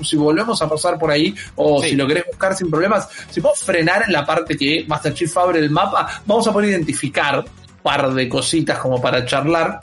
si 0.03 0.15
volvemos 0.15 0.61
a 0.61 0.69
pasar 0.69 0.97
por 0.97 1.11
ahí, 1.11 1.35
o 1.55 1.81
si 1.83 1.95
lo 1.95 2.07
querés 2.07 2.25
buscar 2.25 2.55
sin 2.55 2.69
problemas, 2.71 3.07
si 3.29 3.41
podemos 3.41 3.63
frenar 3.63 4.03
en 4.07 4.13
la 4.13 4.25
parte 4.25 4.55
que 4.55 4.85
Master 4.87 5.13
Chief 5.13 5.37
abre 5.37 5.59
el 5.59 5.69
mapa, 5.69 6.21
vamos 6.25 6.47
a 6.47 6.53
poder 6.53 6.69
identificar 6.69 7.39
un 7.39 7.45
par 7.83 8.13
de 8.13 8.29
cositas 8.29 8.79
como 8.79 9.01
para 9.01 9.25
charlar, 9.25 9.79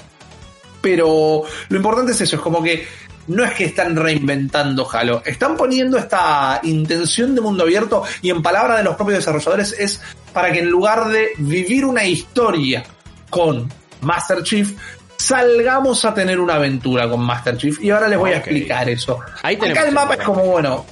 pero 0.80 1.42
lo 1.68 1.76
importante 1.76 2.12
es 2.12 2.20
eso, 2.22 2.36
es 2.36 2.42
como 2.42 2.62
que 2.62 2.86
no 3.30 3.44
es 3.44 3.52
que 3.52 3.64
están 3.64 3.96
reinventando 3.96 4.88
Halo, 4.90 5.22
están 5.24 5.56
poniendo 5.56 5.96
esta 5.98 6.60
intención 6.64 7.34
de 7.34 7.40
mundo 7.40 7.62
abierto 7.62 8.02
y 8.22 8.30
en 8.30 8.42
palabras 8.42 8.78
de 8.78 8.84
los 8.84 8.96
propios 8.96 9.18
desarrolladores 9.18 9.74
es 9.78 10.00
para 10.32 10.52
que 10.52 10.58
en 10.58 10.68
lugar 10.68 11.08
de 11.08 11.28
vivir 11.38 11.84
una 11.84 12.04
historia 12.04 12.84
con 13.30 13.68
Master 14.00 14.42
Chief, 14.42 14.72
salgamos 15.16 16.04
a 16.04 16.12
tener 16.12 16.40
una 16.40 16.54
aventura 16.54 17.08
con 17.08 17.20
Master 17.20 17.56
Chief. 17.56 17.80
Y 17.80 17.90
ahora 17.90 18.08
les 18.08 18.18
voy 18.18 18.32
a 18.32 18.38
explicar 18.38 18.88
eso. 18.88 19.20
Acá 19.42 19.86
el 19.86 19.92
mapa 19.92 20.14
es 20.14 20.22
como, 20.22 20.42
bueno, 20.44 20.84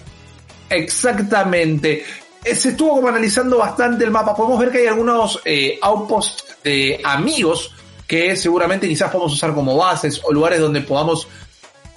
exactamente. 0.71 2.05
se 2.45 2.69
estuvo 2.71 2.97
como 2.97 3.09
analizando 3.09 3.59
bastante 3.59 4.05
el 4.05 4.11
mapa. 4.11 4.37
Podemos 4.37 4.61
ver 4.61 4.71
que 4.71 4.79
hay 4.79 4.87
algunos 4.87 5.41
eh, 5.45 5.79
outposts 5.83 6.45
de 6.63 7.01
amigos 7.03 7.75
que 8.07 8.37
seguramente 8.37 8.89
quizás 8.89 9.11
podemos 9.11 9.33
usar 9.33 9.55
como 9.55 9.77
bases 9.77 10.21
o 10.25 10.33
lugares 10.33 10.61
donde 10.61 10.81
podamos 10.81 11.29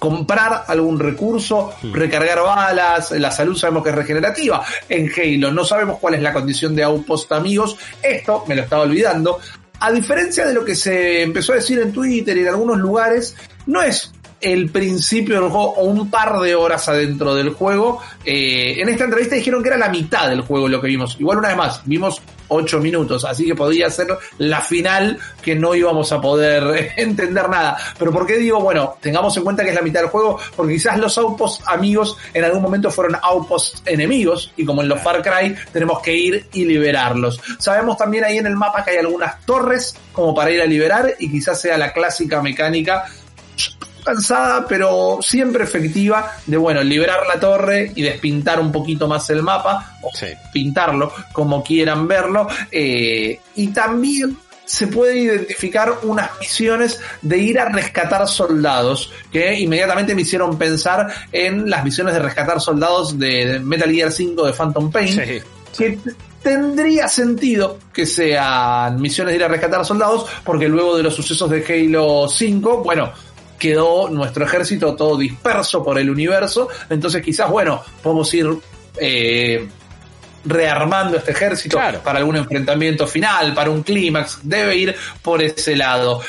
comprar 0.02 0.64
algún 0.66 0.98
recurso, 0.98 1.74
hmm. 1.80 1.92
recargar 1.92 2.42
balas, 2.42 3.12
la 3.12 3.30
salud 3.30 3.56
sabemos 3.56 3.84
que 3.84 3.90
es 3.90 3.94
regenerativa. 3.94 4.60
En 4.88 5.08
Halo 5.08 5.52
no 5.52 5.64
sabemos 5.64 6.00
cuál 6.00 6.14
es 6.14 6.22
la 6.22 6.32
condición 6.32 6.74
de 6.74 6.82
outpost 6.82 7.30
amigos, 7.30 7.76
esto 8.02 8.42
me 8.48 8.56
lo 8.56 8.62
estaba 8.62 8.82
olvidando. 8.82 9.38
A 9.78 9.92
diferencia 9.92 10.44
de 10.44 10.54
lo 10.54 10.64
que 10.64 10.74
se 10.74 11.22
empezó 11.22 11.52
a 11.52 11.56
decir 11.56 11.78
en 11.78 11.92
Twitter 11.92 12.36
y 12.36 12.40
en 12.40 12.48
algunos 12.48 12.78
lugares, 12.78 13.36
no 13.66 13.80
es 13.80 14.10
el 14.42 14.70
principio 14.70 15.40
del 15.40 15.50
juego 15.50 15.74
un 15.74 16.10
par 16.10 16.38
de 16.40 16.54
horas 16.54 16.88
adentro 16.88 17.34
del 17.34 17.50
juego. 17.50 18.00
Eh, 18.24 18.74
en 18.78 18.88
esta 18.88 19.04
entrevista 19.04 19.36
dijeron 19.36 19.62
que 19.62 19.68
era 19.68 19.78
la 19.78 19.88
mitad 19.88 20.28
del 20.28 20.42
juego 20.42 20.68
lo 20.68 20.80
que 20.80 20.88
vimos. 20.88 21.16
Igual 21.18 21.38
una 21.38 21.48
vez 21.48 21.56
más, 21.56 21.82
vimos 21.84 22.20
8 22.48 22.80
minutos, 22.80 23.24
así 23.24 23.46
que 23.46 23.54
podría 23.54 23.88
ser 23.88 24.08
la 24.38 24.60
final 24.60 25.18
que 25.40 25.54
no 25.54 25.74
íbamos 25.74 26.12
a 26.12 26.20
poder 26.20 26.92
entender 26.96 27.48
nada. 27.48 27.76
Pero 27.98 28.12
¿por 28.12 28.26
qué 28.26 28.36
digo, 28.36 28.60
bueno, 28.60 28.96
tengamos 29.00 29.36
en 29.36 29.44
cuenta 29.44 29.62
que 29.62 29.70
es 29.70 29.74
la 29.74 29.82
mitad 29.82 30.00
del 30.00 30.10
juego? 30.10 30.38
Porque 30.54 30.74
quizás 30.74 30.98
los 30.98 31.16
outposts 31.18 31.64
amigos 31.66 32.16
en 32.34 32.44
algún 32.44 32.62
momento 32.62 32.90
fueron 32.90 33.16
outposts 33.22 33.82
enemigos 33.86 34.52
y 34.56 34.64
como 34.64 34.82
en 34.82 34.88
los 34.88 35.00
Far 35.00 35.22
Cry 35.22 35.54
tenemos 35.72 36.00
que 36.02 36.14
ir 36.14 36.46
y 36.52 36.64
liberarlos. 36.64 37.40
Sabemos 37.58 37.96
también 37.96 38.24
ahí 38.24 38.38
en 38.38 38.46
el 38.46 38.56
mapa 38.56 38.84
que 38.84 38.90
hay 38.90 38.96
algunas 38.98 39.44
torres 39.46 39.96
como 40.12 40.34
para 40.34 40.50
ir 40.50 40.60
a 40.60 40.66
liberar 40.66 41.14
y 41.18 41.30
quizás 41.30 41.60
sea 41.60 41.78
la 41.78 41.92
clásica 41.92 42.42
mecánica 42.42 43.06
cansada, 44.02 44.66
pero 44.66 45.18
siempre 45.20 45.64
efectiva, 45.64 46.32
de 46.46 46.56
bueno, 46.56 46.82
liberar 46.82 47.20
la 47.26 47.38
torre 47.38 47.92
y 47.94 48.02
despintar 48.02 48.60
un 48.60 48.72
poquito 48.72 49.06
más 49.08 49.28
el 49.30 49.42
mapa, 49.42 49.98
o 50.02 50.10
pintarlo 50.52 51.12
como 51.32 51.62
quieran 51.62 52.06
verlo, 52.08 52.46
eh, 52.70 53.40
y 53.54 53.68
también 53.68 54.36
se 54.64 54.86
puede 54.86 55.18
identificar 55.18 55.98
unas 56.02 56.30
misiones 56.40 57.00
de 57.20 57.38
ir 57.38 57.58
a 57.58 57.68
rescatar 57.68 58.26
soldados, 58.28 59.12
que 59.30 59.58
inmediatamente 59.58 60.14
me 60.14 60.22
hicieron 60.22 60.56
pensar 60.56 61.08
en 61.30 61.68
las 61.68 61.84
misiones 61.84 62.14
de 62.14 62.20
rescatar 62.20 62.60
soldados 62.60 63.18
de 63.18 63.60
Metal 63.60 63.90
Gear 63.90 64.10
5 64.10 64.46
de 64.46 64.52
Phantom 64.52 64.90
Pain, 64.90 65.20
que 65.76 65.98
tendría 66.42 67.08
sentido 67.08 67.78
que 67.92 68.06
sean 68.06 69.00
misiones 69.00 69.32
de 69.32 69.36
ir 69.36 69.44
a 69.44 69.48
rescatar 69.48 69.84
soldados, 69.84 70.26
porque 70.44 70.68
luego 70.68 70.96
de 70.96 71.02
los 71.02 71.14
sucesos 71.14 71.48
de 71.50 71.64
Halo 71.64 72.28
5, 72.28 72.82
bueno, 72.82 73.12
quedó 73.62 74.10
nuestro 74.10 74.44
ejército 74.44 74.96
todo 74.96 75.16
disperso 75.16 75.84
por 75.84 75.96
el 75.96 76.10
universo, 76.10 76.68
entonces 76.90 77.22
quizás, 77.22 77.48
bueno, 77.48 77.80
podemos 78.02 78.34
ir 78.34 78.48
eh, 78.96 79.68
rearmando 80.44 81.16
este 81.16 81.30
ejército 81.30 81.78
para 82.02 82.18
algún 82.18 82.34
enfrentamiento 82.34 83.06
final, 83.06 83.54
para 83.54 83.70
un 83.70 83.84
clímax, 83.84 84.40
debe 84.42 84.76
ir 84.76 84.96
por 85.22 85.40
ese 85.40 85.76
lado. 85.76 86.20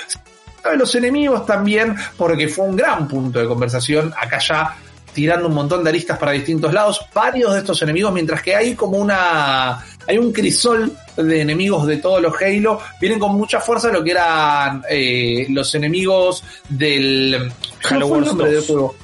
Los 0.77 0.93
enemigos 0.93 1.43
también, 1.43 1.95
porque 2.17 2.47
fue 2.47 2.65
un 2.65 2.75
gran 2.75 3.07
punto 3.07 3.39
de 3.39 3.47
conversación, 3.47 4.13
acá 4.15 4.37
ya 4.37 4.77
tirando 5.13 5.47
un 5.47 5.53
montón 5.53 5.83
de 5.83 5.89
aristas 5.89 6.17
para 6.17 6.31
distintos 6.31 6.73
lados, 6.73 7.01
varios 7.13 7.53
de 7.53 7.59
estos 7.59 7.81
enemigos, 7.81 8.13
mientras 8.13 8.41
que 8.41 8.55
hay 8.55 8.75
como 8.75 8.97
una 8.97 9.83
hay 10.07 10.17
un 10.17 10.31
crisol 10.33 10.91
de 11.15 11.41
enemigos 11.41 11.87
de 11.87 11.97
todos 11.97 12.21
los 12.21 12.33
Halo. 12.41 12.79
Vienen 12.99 13.19
con 13.19 13.35
mucha 13.35 13.59
fuerza 13.59 13.89
lo 13.89 14.03
que 14.03 14.11
eran 14.11 14.83
eh, 14.89 15.45
los 15.49 15.73
enemigos 15.75 16.43
del. 16.69 17.51
Halo 17.89 18.07
Wars 18.07 18.37
Del 18.37 18.61
juego? 18.61 18.95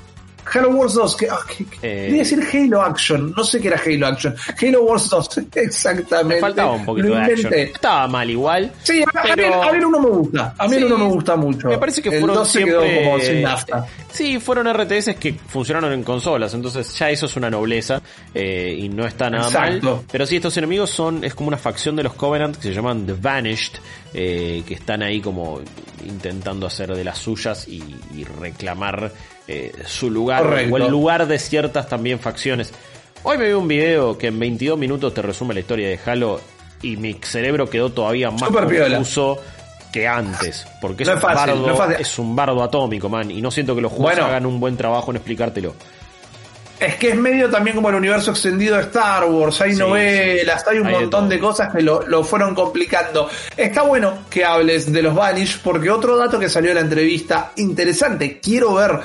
Halo 0.54 0.70
Wars 0.72 0.94
2, 0.94 1.16
que, 1.16 1.26
eh, 1.26 1.30
quería 1.82 2.20
decir 2.20 2.40
Halo 2.54 2.82
Action, 2.82 3.34
no 3.36 3.44
sé 3.44 3.60
qué 3.60 3.68
era 3.70 3.82
Halo 3.84 4.08
Action. 4.08 4.36
Halo 4.62 4.84
Wars 4.84 5.10
2, 5.10 5.38
exactamente. 5.56 6.36
Me 6.36 6.42
faltaba 6.42 6.72
un 6.72 6.86
poquito 6.86 7.08
de 7.10 7.18
action. 7.18 7.54
Estaba 7.54 8.08
mal 8.08 8.30
igual. 8.30 8.72
Sí, 8.84 9.04
a, 9.04 9.22
pero... 9.36 9.64
a, 9.64 9.72
mí, 9.72 9.84
uno 9.84 10.00
me 10.00 10.10
gusta. 10.10 10.56
A 10.58 10.68
mí 10.68 10.78
uno 10.78 10.98
me 10.98 11.06
gusta 11.06 11.36
mucho. 11.36 11.68
Me 11.68 11.78
parece 11.78 12.02
que 12.02 12.20
fueron 12.20 12.46
siempre... 12.46 13.04
como 13.04 13.20
sin 13.20 13.42
nafta. 13.42 13.86
Sí, 14.12 14.40
fueron 14.40 14.68
RTS 14.74 15.16
que 15.20 15.34
funcionaron 15.34 15.94
en 15.94 16.04
consolas, 16.04 16.54
entonces 16.54 16.94
ya 16.98 17.10
eso 17.10 17.28
es 17.28 17.36
una 17.36 17.50
nobleza 17.50 18.02
eh, 18.34 18.76
y 18.78 18.90
no 18.90 19.06
está 19.06 19.30
nada 19.30 19.50
mal. 19.50 19.82
Pero 20.12 20.26
sí, 20.26 20.38
estos 20.38 20.58
enemigos 20.58 20.90
son, 20.90 21.24
es 21.24 21.36
como 21.36 21.50
una 21.50 21.58
facción 21.58 21.96
de 21.96 22.04
los 22.04 22.14
Covenant 22.14 22.56
que 22.56 22.64
se 22.64 22.74
llaman 22.74 23.06
The 23.06 23.14
Vanished, 23.14 23.74
eh, 24.14 24.64
que 24.68 24.74
están 24.74 25.04
ahí 25.04 25.22
como 25.22 25.62
intentando 26.06 26.66
hacer 26.66 26.96
de 26.96 27.04
las 27.04 27.18
suyas 27.18 27.68
y, 27.68 27.84
y 28.16 28.24
reclamar 28.24 29.12
eh, 29.52 29.72
su 29.84 30.12
lugar 30.12 30.46
o 30.46 30.78
el 30.78 30.92
lugar 30.92 31.26
de 31.26 31.40
ciertas 31.40 31.90
también 31.90 32.20
facciones. 32.20 32.72
Hoy 33.24 33.40
me 33.40 33.48
vi 33.48 33.54
un 33.54 33.68
video 33.68 34.16
que 34.16 34.28
en 34.28 34.38
22 34.38 34.78
minutos 34.78 35.12
te 35.12 35.24
resume 35.24 35.56
la 35.56 35.62
historia 35.62 35.88
de 35.90 36.00
Halo 36.06 36.40
y 36.84 36.98
mi 36.98 37.16
cerebro 37.16 37.68
quedó 37.68 37.92
todavía 37.92 38.30
más 38.30 38.44
confuso 38.44 39.40
que 39.92 40.08
antes. 40.08 40.68
Porque 40.80 41.02
es, 41.02 41.10
un 41.10 41.20
bardo, 41.20 41.92
es 41.98 42.20
un 42.20 42.36
bardo 42.36 42.62
atómico, 42.62 43.10
man. 43.10 43.32
Y 43.32 43.42
no 43.42 43.50
siento 43.50 43.74
que 43.74 43.82
los 43.82 43.92
juegos 43.92 44.24
hagan 44.24 44.46
un 44.46 44.60
buen 44.60 44.78
trabajo 44.78 45.10
en 45.10 45.18
explicártelo. 45.18 45.74
Es 46.80 46.98
que 46.98 47.10
es 47.10 47.16
medio 47.16 47.50
también 47.50 47.76
como 47.76 47.90
el 47.90 47.96
universo 47.96 48.30
extendido 48.30 48.76
de 48.76 48.84
Star 48.84 49.26
Wars, 49.26 49.60
hay 49.62 49.74
novelas, 49.74 50.66
hay 50.68 50.78
un 50.78 50.92
montón 50.92 51.28
de, 51.28 51.40
cosas 51.40 51.74
que 51.74 51.82
lo, 51.82 52.06
lo, 52.08 52.24
fueron 52.24 52.54
complicando. 52.54 53.28
Está 53.58 53.82
bueno 53.82 54.20
que 54.30 54.46
hables 54.46 54.90
de 54.90 55.02
los 55.02 55.16
Vanish, 55.16 55.60
porque 55.62 55.90
otro 55.90 56.16
dato 56.16 56.40
que 56.40 56.48
salió 56.48 56.70
en 56.70 56.76
la 56.76 56.82
entrevista, 56.82 57.52
interesante, 57.58 58.40
quiero 58.40 58.76
ver 58.76 59.02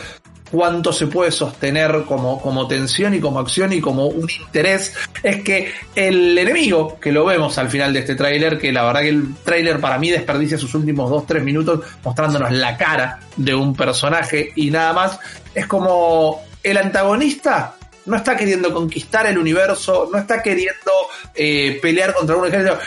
cuánto 0.55 0.93
se 0.93 1.09
puede 1.09 1.33
sostener 1.33 2.05
como, 2.07 2.41
como 2.41 2.69
tensión 2.69 3.13
y 3.13 3.19
como 3.19 3.41
acción 3.41 3.73
y 3.73 3.81
como 3.81 4.07
un 4.07 4.31
interés, 4.31 4.95
es 5.21 5.43
que 5.43 5.73
el 5.97 6.39
enemigo, 6.39 6.97
que 7.01 7.11
lo 7.11 7.25
vemos 7.25 7.59
al 7.59 7.69
final 7.69 7.93
de 7.93 7.99
este 7.99 8.15
tráiler, 8.15 8.57
que 8.57 8.71
la 8.71 8.85
verdad 8.85 9.01
que 9.01 9.09
el 9.09 9.35
tráiler 9.43 9.81
para 9.81 9.99
mí 9.99 10.13
desperdicia 10.13 10.57
sus 10.57 10.73
últimos 10.77 11.11
2-3 11.11 11.43
minutos 11.43 11.81
mostrándonos 12.05 12.53
la 12.53 12.77
cara 12.77 13.19
de 13.37 13.53
un 13.53 13.75
personaje 13.75 14.53
y 14.55 14.71
nada 14.71 14.93
más, 14.93 15.19
es 15.53 15.67
como 15.67 16.41
el 16.63 16.77
antagonista 16.77 17.75
no 18.07 18.17
está 18.17 18.37
queriendo 18.37 18.73
conquistar 18.73 19.27
el 19.27 19.37
universo, 19.37 20.09
no 20.13 20.19
está 20.19 20.41
queriendo 20.41 20.93
eh, 21.35 21.81
pelear 21.83 22.15
contra 22.15 22.37
un 22.37 22.47
ejército. 22.47 22.79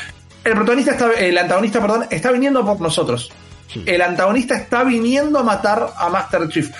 El 0.41 0.53
protagonista 0.53 0.91
está, 0.91 1.12
el 1.12 1.38
antagonista, 1.38 1.81
perdón, 1.81 2.05
está 2.09 2.31
viniendo 2.31 2.65
por 2.65 2.79
nosotros. 2.79 3.29
El 3.86 4.01
antagonista 4.01 4.55
está 4.55 4.86
viniendo 4.86 5.39
a 5.39 5.43
matar 5.43 5.91
a 5.97 6.07
Master 6.07 6.47
Chief 6.47 6.71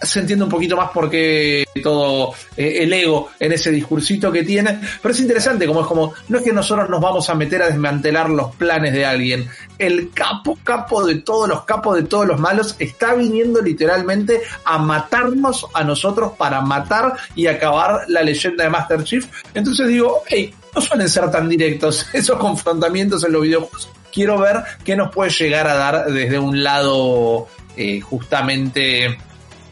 se 0.00 0.20
entiende 0.20 0.44
un 0.44 0.50
poquito 0.50 0.76
más 0.76 0.90
porque 0.92 1.64
todo 1.82 2.34
eh, 2.56 2.78
el 2.82 2.92
ego 2.92 3.30
en 3.40 3.52
ese 3.52 3.70
discursito 3.70 4.30
que 4.30 4.42
tiene, 4.42 4.80
pero 5.00 5.12
es 5.12 5.20
interesante 5.20 5.66
como 5.66 5.80
es 5.80 5.86
como, 5.86 6.12
no 6.28 6.38
es 6.38 6.44
que 6.44 6.52
nosotros 6.52 6.88
nos 6.90 7.00
vamos 7.00 7.28
a 7.30 7.34
meter 7.34 7.62
a 7.62 7.66
desmantelar 7.66 8.28
los 8.28 8.54
planes 8.56 8.92
de 8.92 9.06
alguien, 9.06 9.48
el 9.78 10.10
capo, 10.12 10.58
capo 10.62 11.04
de 11.04 11.16
todos 11.16 11.48
los 11.48 11.64
capos 11.64 11.96
de 11.96 12.02
todos 12.02 12.26
los 12.26 12.38
malos 12.38 12.76
está 12.78 13.14
viniendo 13.14 13.62
literalmente 13.62 14.42
a 14.64 14.78
matarnos 14.78 15.66
a 15.72 15.82
nosotros 15.84 16.32
para 16.36 16.60
matar 16.60 17.14
y 17.34 17.46
acabar 17.46 18.02
la 18.08 18.22
leyenda 18.22 18.64
de 18.64 18.70
Master 18.70 19.04
Chief, 19.04 19.26
entonces 19.54 19.88
digo, 19.88 20.22
hey, 20.26 20.54
no 20.74 20.80
suelen 20.80 21.08
ser 21.08 21.30
tan 21.30 21.48
directos 21.48 22.06
esos 22.12 22.38
confrontamientos 22.38 23.24
en 23.24 23.32
los 23.32 23.42
videojuegos, 23.42 23.88
quiero 24.12 24.38
ver 24.38 24.62
qué 24.84 24.94
nos 24.94 25.10
puede 25.10 25.30
llegar 25.30 25.66
a 25.66 25.74
dar 25.74 26.06
desde 26.06 26.38
un 26.38 26.62
lado 26.62 27.48
eh, 27.76 28.00
justamente 28.00 29.18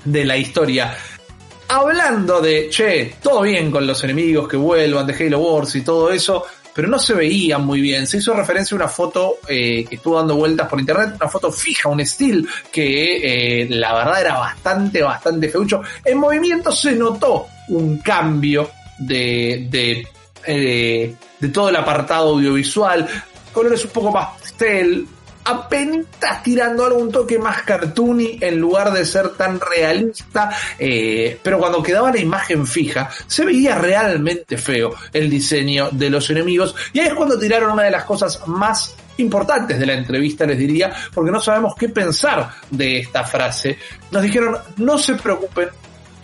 de 0.04 0.25
la 0.25 0.37
historia. 0.37 0.96
Hablando 1.68 2.40
de, 2.40 2.68
che, 2.70 3.16
todo 3.23 3.42
bien 3.42 3.70
con 3.70 3.87
los 3.87 4.02
enemigos 4.04 4.49
que 4.49 4.56
vuelvan 4.56 5.06
de 5.06 5.14
Halo 5.14 5.38
Wars 5.38 5.75
y 5.76 5.80
todo 5.80 6.11
eso, 6.11 6.44
pero 6.75 6.88
no 6.88 6.99
se 6.99 7.14
veían 7.14 7.64
muy 7.64 7.80
bien. 7.80 8.06
Se 8.06 8.18
hizo 8.18 8.34
referencia 8.34 8.75
a 8.75 8.76
una 8.76 8.88
foto 8.88 9.38
eh, 9.49 9.84
que 9.88 9.94
estuvo 9.94 10.16
dando 10.16 10.37
vueltas 10.37 10.68
por 10.68 10.80
internet, 10.80 11.14
una 11.16 11.30
foto 11.30 11.50
fija, 11.50 11.88
un 11.88 12.00
estilo 12.00 12.49
que 12.70 13.62
eh, 13.62 13.68
la 13.70 13.94
verdad 13.94 14.20
era 14.20 14.38
bastante, 14.38 15.02
bastante 15.02 15.49
feucho. 15.49 15.80
En 16.04 16.18
movimiento 16.18 16.70
se 16.73 16.92
notó 16.92 17.46
un 17.68 17.99
cambio 17.99 18.70
de, 18.99 19.66
de, 19.70 20.06
eh, 20.46 21.14
de 21.38 21.49
todo 21.49 21.68
el 21.68 21.76
apartado 21.76 22.30
audiovisual, 22.30 23.08
colores 23.52 23.84
un 23.84 23.90
poco 23.90 24.11
más 24.11 24.40
pastel, 24.40 25.06
apenas 25.44 26.42
tirando 26.42 26.84
algún 26.84 27.10
toque 27.12 27.38
más 27.38 27.62
cartoony 27.62 28.38
en 28.40 28.58
lugar 28.58 28.92
de 28.92 29.04
ser 29.04 29.30
tan 29.30 29.60
realista, 29.60 30.50
eh, 30.78 31.38
pero 31.42 31.58
cuando 31.58 31.82
quedaba 31.82 32.10
la 32.10 32.20
imagen 32.20 32.66
fija, 32.66 33.10
se 33.26 33.44
veía 33.44 33.76
realmente 33.76 34.56
feo 34.56 34.94
el 35.12 35.28
diseño 35.28 35.88
de 35.90 36.10
los 36.10 36.28
enemigos, 36.30 36.74
y 36.92 37.00
ahí 37.00 37.08
es 37.08 37.14
cuando 37.14 37.38
tiraron 37.38 37.72
una 37.72 37.84
de 37.84 37.90
las 37.90 38.04
cosas 38.04 38.46
más 38.46 38.94
importantes 39.18 39.78
de 39.78 39.86
la 39.86 39.94
entrevista, 39.94 40.46
les 40.46 40.58
diría, 40.58 40.92
porque 41.12 41.30
no 41.30 41.40
sabemos 41.40 41.74
qué 41.76 41.88
pensar 41.88 42.50
de 42.70 42.98
esta 42.98 43.24
frase. 43.24 43.78
Nos 44.10 44.22
dijeron, 44.22 44.58
no 44.78 44.98
se 44.98 45.14
preocupen, 45.14 45.68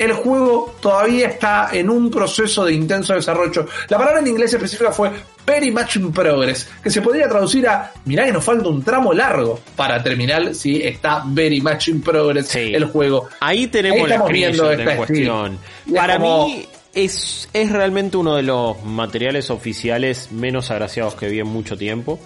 el 0.01 0.15
juego 0.15 0.75
todavía 0.81 1.29
está 1.29 1.69
en 1.73 1.91
un 1.91 2.11
proceso 2.11 2.65
de 2.65 2.73
intenso 2.73 3.15
desarrollo. 3.15 3.67
La 3.89 3.99
palabra 3.99 4.21
en 4.21 4.29
inglés 4.29 4.53
específica 4.55 4.91
fue 4.93 5.11
very 5.47 5.71
much 5.71 5.97
in 5.97 6.11
progress, 6.11 6.67
que 6.83 6.91
se 6.91 7.03
podría 7.03 7.29
traducir 7.29 7.69
a, 7.69 7.93
mirá 8.07 8.25
que 8.25 8.33
nos 8.33 8.43
falta 8.43 8.69
un 8.69 8.83
tramo 8.83 9.13
largo 9.13 9.61
para 9.77 10.03
terminar, 10.03 10.55
si 10.55 10.83
está 10.83 11.23
very 11.27 11.61
much 11.61 11.89
in 11.89 12.01
progress 12.01 12.57
el 12.57 12.87
juego. 12.87 13.29
Ahí 13.41 13.67
tenemos 13.67 14.09
la 14.09 14.97
cuestión. 14.97 15.59
Para 15.95 16.19
mí, 16.19 16.67
es, 16.95 17.49
es 17.53 17.71
realmente 17.71 18.17
uno 18.17 18.37
de 18.37 18.43
los 18.43 18.83
materiales 18.83 19.51
oficiales 19.51 20.33
menos 20.33 20.71
agraciados 20.71 21.15
que 21.15 21.29
vi 21.29 21.41
en 21.41 21.47
mucho 21.47 21.77
tiempo. 21.77 22.19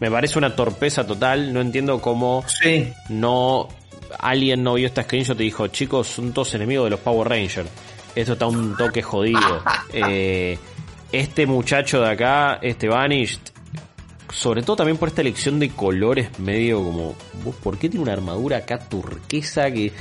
Me 0.00 0.10
parece 0.10 0.38
una 0.38 0.54
torpeza 0.54 1.06
total. 1.06 1.52
No 1.52 1.60
entiendo 1.60 2.00
cómo 2.00 2.44
Sí. 2.60 2.92
no 3.08 3.68
alguien 4.18 4.62
no 4.62 4.74
vio 4.74 4.86
esta 4.86 5.02
screenshot 5.04 5.38
y 5.40 5.44
dijo, 5.44 5.66
chicos, 5.68 6.06
son 6.08 6.32
todos 6.32 6.54
enemigos 6.54 6.84
de 6.86 6.90
los 6.90 7.00
Power 7.00 7.28
Rangers. 7.28 7.68
Esto 8.14 8.34
está 8.34 8.46
un 8.46 8.76
toque 8.76 9.02
jodido. 9.02 9.40
Eh, 9.94 10.58
este 11.12 11.46
muchacho 11.46 12.00
de 12.00 12.10
acá, 12.10 12.58
este 12.62 12.88
Vanished, 12.88 13.40
sobre 14.32 14.62
todo 14.62 14.76
también 14.76 14.96
por 14.96 15.08
esta 15.08 15.20
elección 15.20 15.58
de 15.58 15.68
colores 15.68 16.38
medio 16.38 16.82
como, 16.82 17.14
¿vos 17.44 17.54
por 17.62 17.76
qué 17.78 17.90
tiene 17.90 18.02
una 18.02 18.14
armadura 18.14 18.56
acá 18.58 18.78
turquesa 18.78 19.70
que 19.70 19.92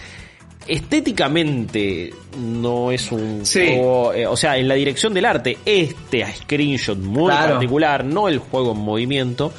estéticamente 0.66 2.14
no 2.38 2.92
es 2.92 3.12
un 3.12 3.46
Sí. 3.46 3.60
juego, 3.68 4.14
eh, 4.14 4.26
o 4.28 4.36
sea, 4.38 4.58
en 4.58 4.68
la 4.68 4.76
dirección 4.76 5.14
del 5.14 5.26
arte, 5.26 5.58
este 5.66 6.26
screenshot 6.36 6.98
muy 6.98 7.26
Claro. 7.32 7.54
particular, 7.56 8.06
no 8.06 8.28
el 8.28 8.40
juego 8.40 8.72
en 8.72 8.80
movimiento, 8.80 9.52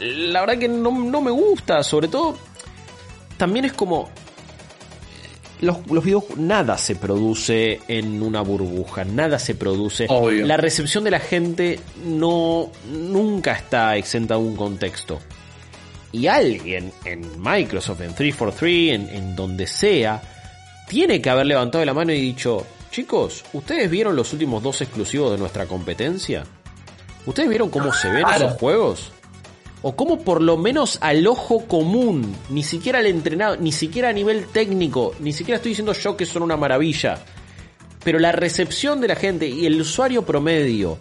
la 0.00 0.40
verdad 0.40 0.58
que 0.58 0.68
no, 0.68 0.90
no 0.90 1.20
me 1.20 1.30
gusta, 1.30 1.82
sobre 1.82 2.08
todo 2.08 2.36
también 3.42 3.64
es 3.64 3.72
como 3.72 4.08
los, 5.62 5.84
los 5.90 6.04
videojuegos, 6.04 6.38
nada 6.38 6.78
se 6.78 6.94
produce 6.94 7.80
en 7.88 8.22
una 8.22 8.40
burbuja, 8.40 9.04
nada 9.04 9.40
se 9.40 9.56
produce. 9.56 10.06
Obvio. 10.08 10.46
La 10.46 10.56
recepción 10.56 11.02
de 11.02 11.10
la 11.10 11.18
gente 11.18 11.80
no 12.04 12.70
nunca 12.88 13.54
está 13.54 13.96
exenta 13.96 14.34
de 14.34 14.40
un 14.42 14.54
contexto. 14.54 15.18
Y 16.12 16.28
alguien 16.28 16.92
en 17.04 17.42
Microsoft, 17.42 18.02
en 18.02 18.14
343, 18.14 18.94
en, 18.94 19.08
en 19.08 19.34
donde 19.34 19.66
sea, 19.66 20.22
tiene 20.86 21.20
que 21.20 21.28
haber 21.28 21.46
levantado 21.46 21.84
la 21.84 21.94
mano 21.94 22.12
y 22.12 22.20
dicho, 22.20 22.64
chicos, 22.92 23.44
¿ustedes 23.54 23.90
vieron 23.90 24.14
los 24.14 24.32
últimos 24.32 24.62
dos 24.62 24.80
exclusivos 24.82 25.32
de 25.32 25.38
nuestra 25.38 25.66
competencia? 25.66 26.44
¿Ustedes 27.26 27.48
vieron 27.48 27.70
cómo 27.70 27.92
se 27.92 28.08
ven 28.08 28.22
Claro. 28.22 28.46
esos 28.46 28.60
juegos? 28.60 29.10
O 29.82 29.96
cómo 29.96 30.20
por 30.20 30.40
lo 30.40 30.56
menos 30.56 30.98
al 31.00 31.26
ojo 31.26 31.66
común, 31.66 32.34
ni 32.50 32.62
siquiera 32.62 33.00
al 33.00 33.06
entrenado, 33.06 33.56
ni 33.56 33.72
siquiera 33.72 34.10
a 34.10 34.12
nivel 34.12 34.46
técnico, 34.46 35.12
ni 35.18 35.32
siquiera 35.32 35.56
estoy 35.56 35.70
diciendo 35.70 35.92
yo 35.92 36.16
que 36.16 36.24
son 36.24 36.42
una 36.44 36.56
maravilla, 36.56 37.18
pero 38.04 38.18
la 38.20 38.30
recepción 38.32 39.00
de 39.00 39.08
la 39.08 39.16
gente 39.16 39.46
y 39.48 39.66
el 39.66 39.80
usuario 39.80 40.22
promedio. 40.22 40.98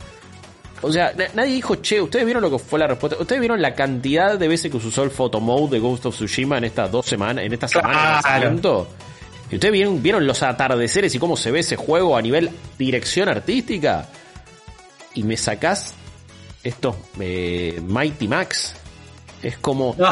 O 0.81 0.91
sea, 0.91 1.13
na- 1.15 1.27
nadie 1.35 1.53
dijo, 1.53 1.75
che, 1.75 2.01
¿ustedes 2.01 2.25
vieron 2.25 2.41
lo 2.41 2.49
que 2.49 2.57
fue 2.57 2.79
la 2.79 2.87
respuesta? 2.87 3.17
¿Ustedes 3.19 3.39
vieron 3.39 3.61
la 3.61 3.75
cantidad 3.75 4.39
de 4.39 4.47
veces 4.47 4.71
que 4.71 4.79
se 4.79 4.87
usó 4.87 5.03
el 5.03 5.11
photo 5.11 5.39
mode 5.39 5.75
de 5.75 5.79
Ghost 5.79 6.07
of 6.07 6.15
Tsushima 6.15 6.57
en 6.57 6.63
estas 6.63 6.91
dos 6.91 7.05
semanas, 7.05 7.45
en 7.45 7.53
esta 7.53 7.67
semana 7.67 8.17
de 8.17 8.21
Claro. 8.23 8.87
¿Y 9.51 9.55
ustedes 9.55 9.73
vieron, 9.73 10.01
vieron 10.01 10.25
los 10.25 10.41
atardeceres 10.41 11.13
y 11.13 11.19
cómo 11.19 11.37
se 11.37 11.51
ve 11.51 11.59
ese 11.59 11.75
juego 11.75 12.17
a 12.17 12.21
nivel 12.21 12.49
dirección 12.79 13.29
artística? 13.29 14.07
Y 15.13 15.21
me 15.21 15.37
sacás 15.37 15.93
esto, 16.63 16.95
eh, 17.19 17.81
Mighty 17.85 18.27
Max. 18.27 18.73
Es 19.41 19.57
como, 19.57 19.95
No. 19.97 20.09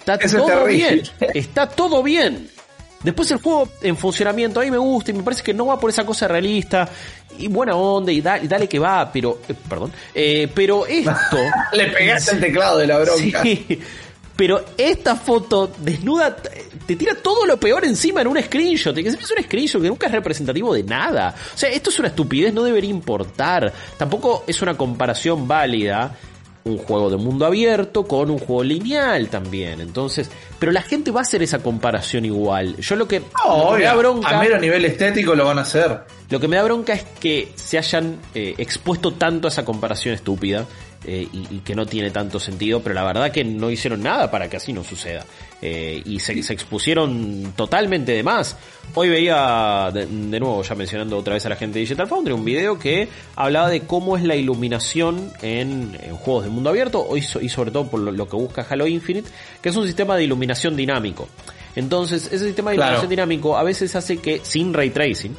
Está 0.00 0.18
todo 0.36 0.46
terrible. 0.46 0.74
bien. 0.74 1.02
Está 1.34 1.68
todo 1.68 2.02
bien. 2.02 2.48
Después 3.02 3.30
el 3.32 3.38
juego 3.38 3.68
en 3.82 3.96
funcionamiento, 3.96 4.60
a 4.60 4.64
mí 4.64 4.70
me 4.70 4.78
gusta 4.78 5.10
y 5.10 5.14
me 5.14 5.22
parece 5.24 5.42
que 5.42 5.52
no 5.52 5.66
va 5.66 5.78
por 5.80 5.90
esa 5.90 6.06
cosa 6.06 6.28
realista 6.28 6.88
y 7.36 7.48
buena 7.48 7.74
onda 7.74 8.12
y, 8.12 8.20
da- 8.20 8.38
y 8.38 8.46
dale 8.46 8.68
que 8.68 8.78
va, 8.78 9.10
pero, 9.12 9.40
eh, 9.48 9.54
perdón, 9.68 9.92
eh, 10.14 10.48
pero 10.54 10.86
esto... 10.88 11.36
Le 11.72 11.86
pegaste 11.88 12.32
el 12.36 12.40
teclado 12.40 12.78
de 12.78 12.86
la 12.86 12.98
bronca. 12.98 13.42
Sí, 13.42 13.80
pero 14.36 14.64
esta 14.78 15.16
foto 15.16 15.70
desnuda 15.78 16.36
te- 16.36 16.96
tira 16.96 17.14
todo 17.14 17.46
lo 17.46 17.58
peor 17.58 17.84
encima 17.84 18.20
en 18.22 18.28
un 18.28 18.40
screenshot. 18.42 18.96
Y 18.98 19.02
que 19.02 19.08
es 19.10 19.14
un 19.30 19.42
screenshot 19.44 19.80
que 19.82 19.88
nunca 19.88 20.06
es 20.06 20.12
representativo 20.12 20.74
de 20.74 20.82
nada. 20.84 21.34
O 21.54 21.58
sea, 21.58 21.68
esto 21.70 21.90
es 21.90 21.98
una 21.98 22.08
estupidez, 22.08 22.52
no 22.52 22.62
debería 22.64 22.90
importar. 22.90 23.72
Tampoco 23.96 24.44
es 24.46 24.60
una 24.62 24.76
comparación 24.76 25.46
válida 25.46 26.16
un 26.64 26.78
juego 26.78 27.10
de 27.10 27.16
mundo 27.16 27.44
abierto 27.44 28.04
con 28.06 28.30
un 28.30 28.38
juego 28.38 28.62
lineal 28.62 29.28
también. 29.28 29.80
Entonces, 29.80 30.30
pero 30.60 30.70
la 30.70 30.82
gente 30.82 31.10
va 31.10 31.18
a 31.18 31.22
hacer 31.22 31.42
esa 31.42 31.58
comparación 31.58 32.24
igual. 32.24 32.76
Yo 32.76 32.94
lo 32.94 33.08
que, 33.08 33.18
lo 33.44 33.70
que 33.72 33.78
me 33.78 33.82
da 33.84 33.94
bronca. 33.96 34.28
a 34.28 34.40
mero 34.40 34.60
nivel 34.60 34.84
estético 34.84 35.34
lo 35.34 35.44
van 35.44 35.58
a 35.58 35.62
hacer. 35.62 36.02
Lo 36.30 36.38
que 36.38 36.46
me 36.46 36.54
da 36.56 36.62
bronca 36.62 36.92
es 36.92 37.02
que 37.18 37.50
se 37.56 37.78
hayan 37.78 38.16
eh, 38.34 38.54
expuesto 38.58 39.12
tanto 39.14 39.48
a 39.48 39.50
esa 39.50 39.64
comparación 39.64 40.14
estúpida 40.14 40.64
eh, 41.06 41.26
y, 41.32 41.56
y 41.56 41.58
que 41.60 41.74
no 41.74 41.86
tiene 41.86 42.10
tanto 42.10 42.38
sentido, 42.40 42.80
pero 42.82 42.94
la 42.94 43.04
verdad 43.04 43.30
que 43.32 43.44
no 43.44 43.70
hicieron 43.70 44.02
nada 44.02 44.30
para 44.30 44.48
que 44.48 44.56
así 44.56 44.72
no 44.72 44.84
suceda. 44.84 45.24
Eh, 45.60 46.02
y 46.04 46.18
se, 46.18 46.42
se 46.42 46.52
expusieron 46.52 47.52
totalmente 47.56 48.12
de 48.12 48.22
más. 48.22 48.56
Hoy 48.94 49.08
veía, 49.08 49.90
de, 49.92 50.06
de 50.06 50.40
nuevo, 50.40 50.62
ya 50.62 50.74
mencionando 50.74 51.16
otra 51.16 51.34
vez 51.34 51.46
a 51.46 51.48
la 51.48 51.56
gente 51.56 51.74
de 51.74 51.80
Digital 51.82 52.08
Foundry, 52.08 52.32
un 52.34 52.44
video 52.44 52.78
que 52.78 53.08
hablaba 53.36 53.68
de 53.70 53.82
cómo 53.82 54.16
es 54.16 54.24
la 54.24 54.34
iluminación 54.36 55.30
en, 55.40 55.96
en 56.02 56.16
juegos 56.16 56.44
de 56.44 56.50
mundo 56.50 56.70
abierto 56.70 57.16
y, 57.16 57.22
so- 57.22 57.40
y 57.40 57.48
sobre 57.48 57.70
todo 57.70 57.88
por 57.88 58.00
lo, 58.00 58.10
lo 58.10 58.28
que 58.28 58.36
busca 58.36 58.66
Halo 58.68 58.86
Infinite, 58.86 59.28
que 59.62 59.68
es 59.68 59.76
un 59.76 59.86
sistema 59.86 60.16
de 60.16 60.24
iluminación 60.24 60.74
dinámico. 60.76 61.28
Entonces, 61.76 62.26
ese 62.32 62.44
sistema 62.46 62.70
de 62.72 62.76
Claro. 62.76 62.92
iluminación 62.92 63.10
dinámico 63.10 63.56
a 63.56 63.62
veces 63.62 63.94
hace 63.96 64.18
que, 64.18 64.40
sin 64.42 64.74
ray 64.74 64.90
tracing, 64.90 65.34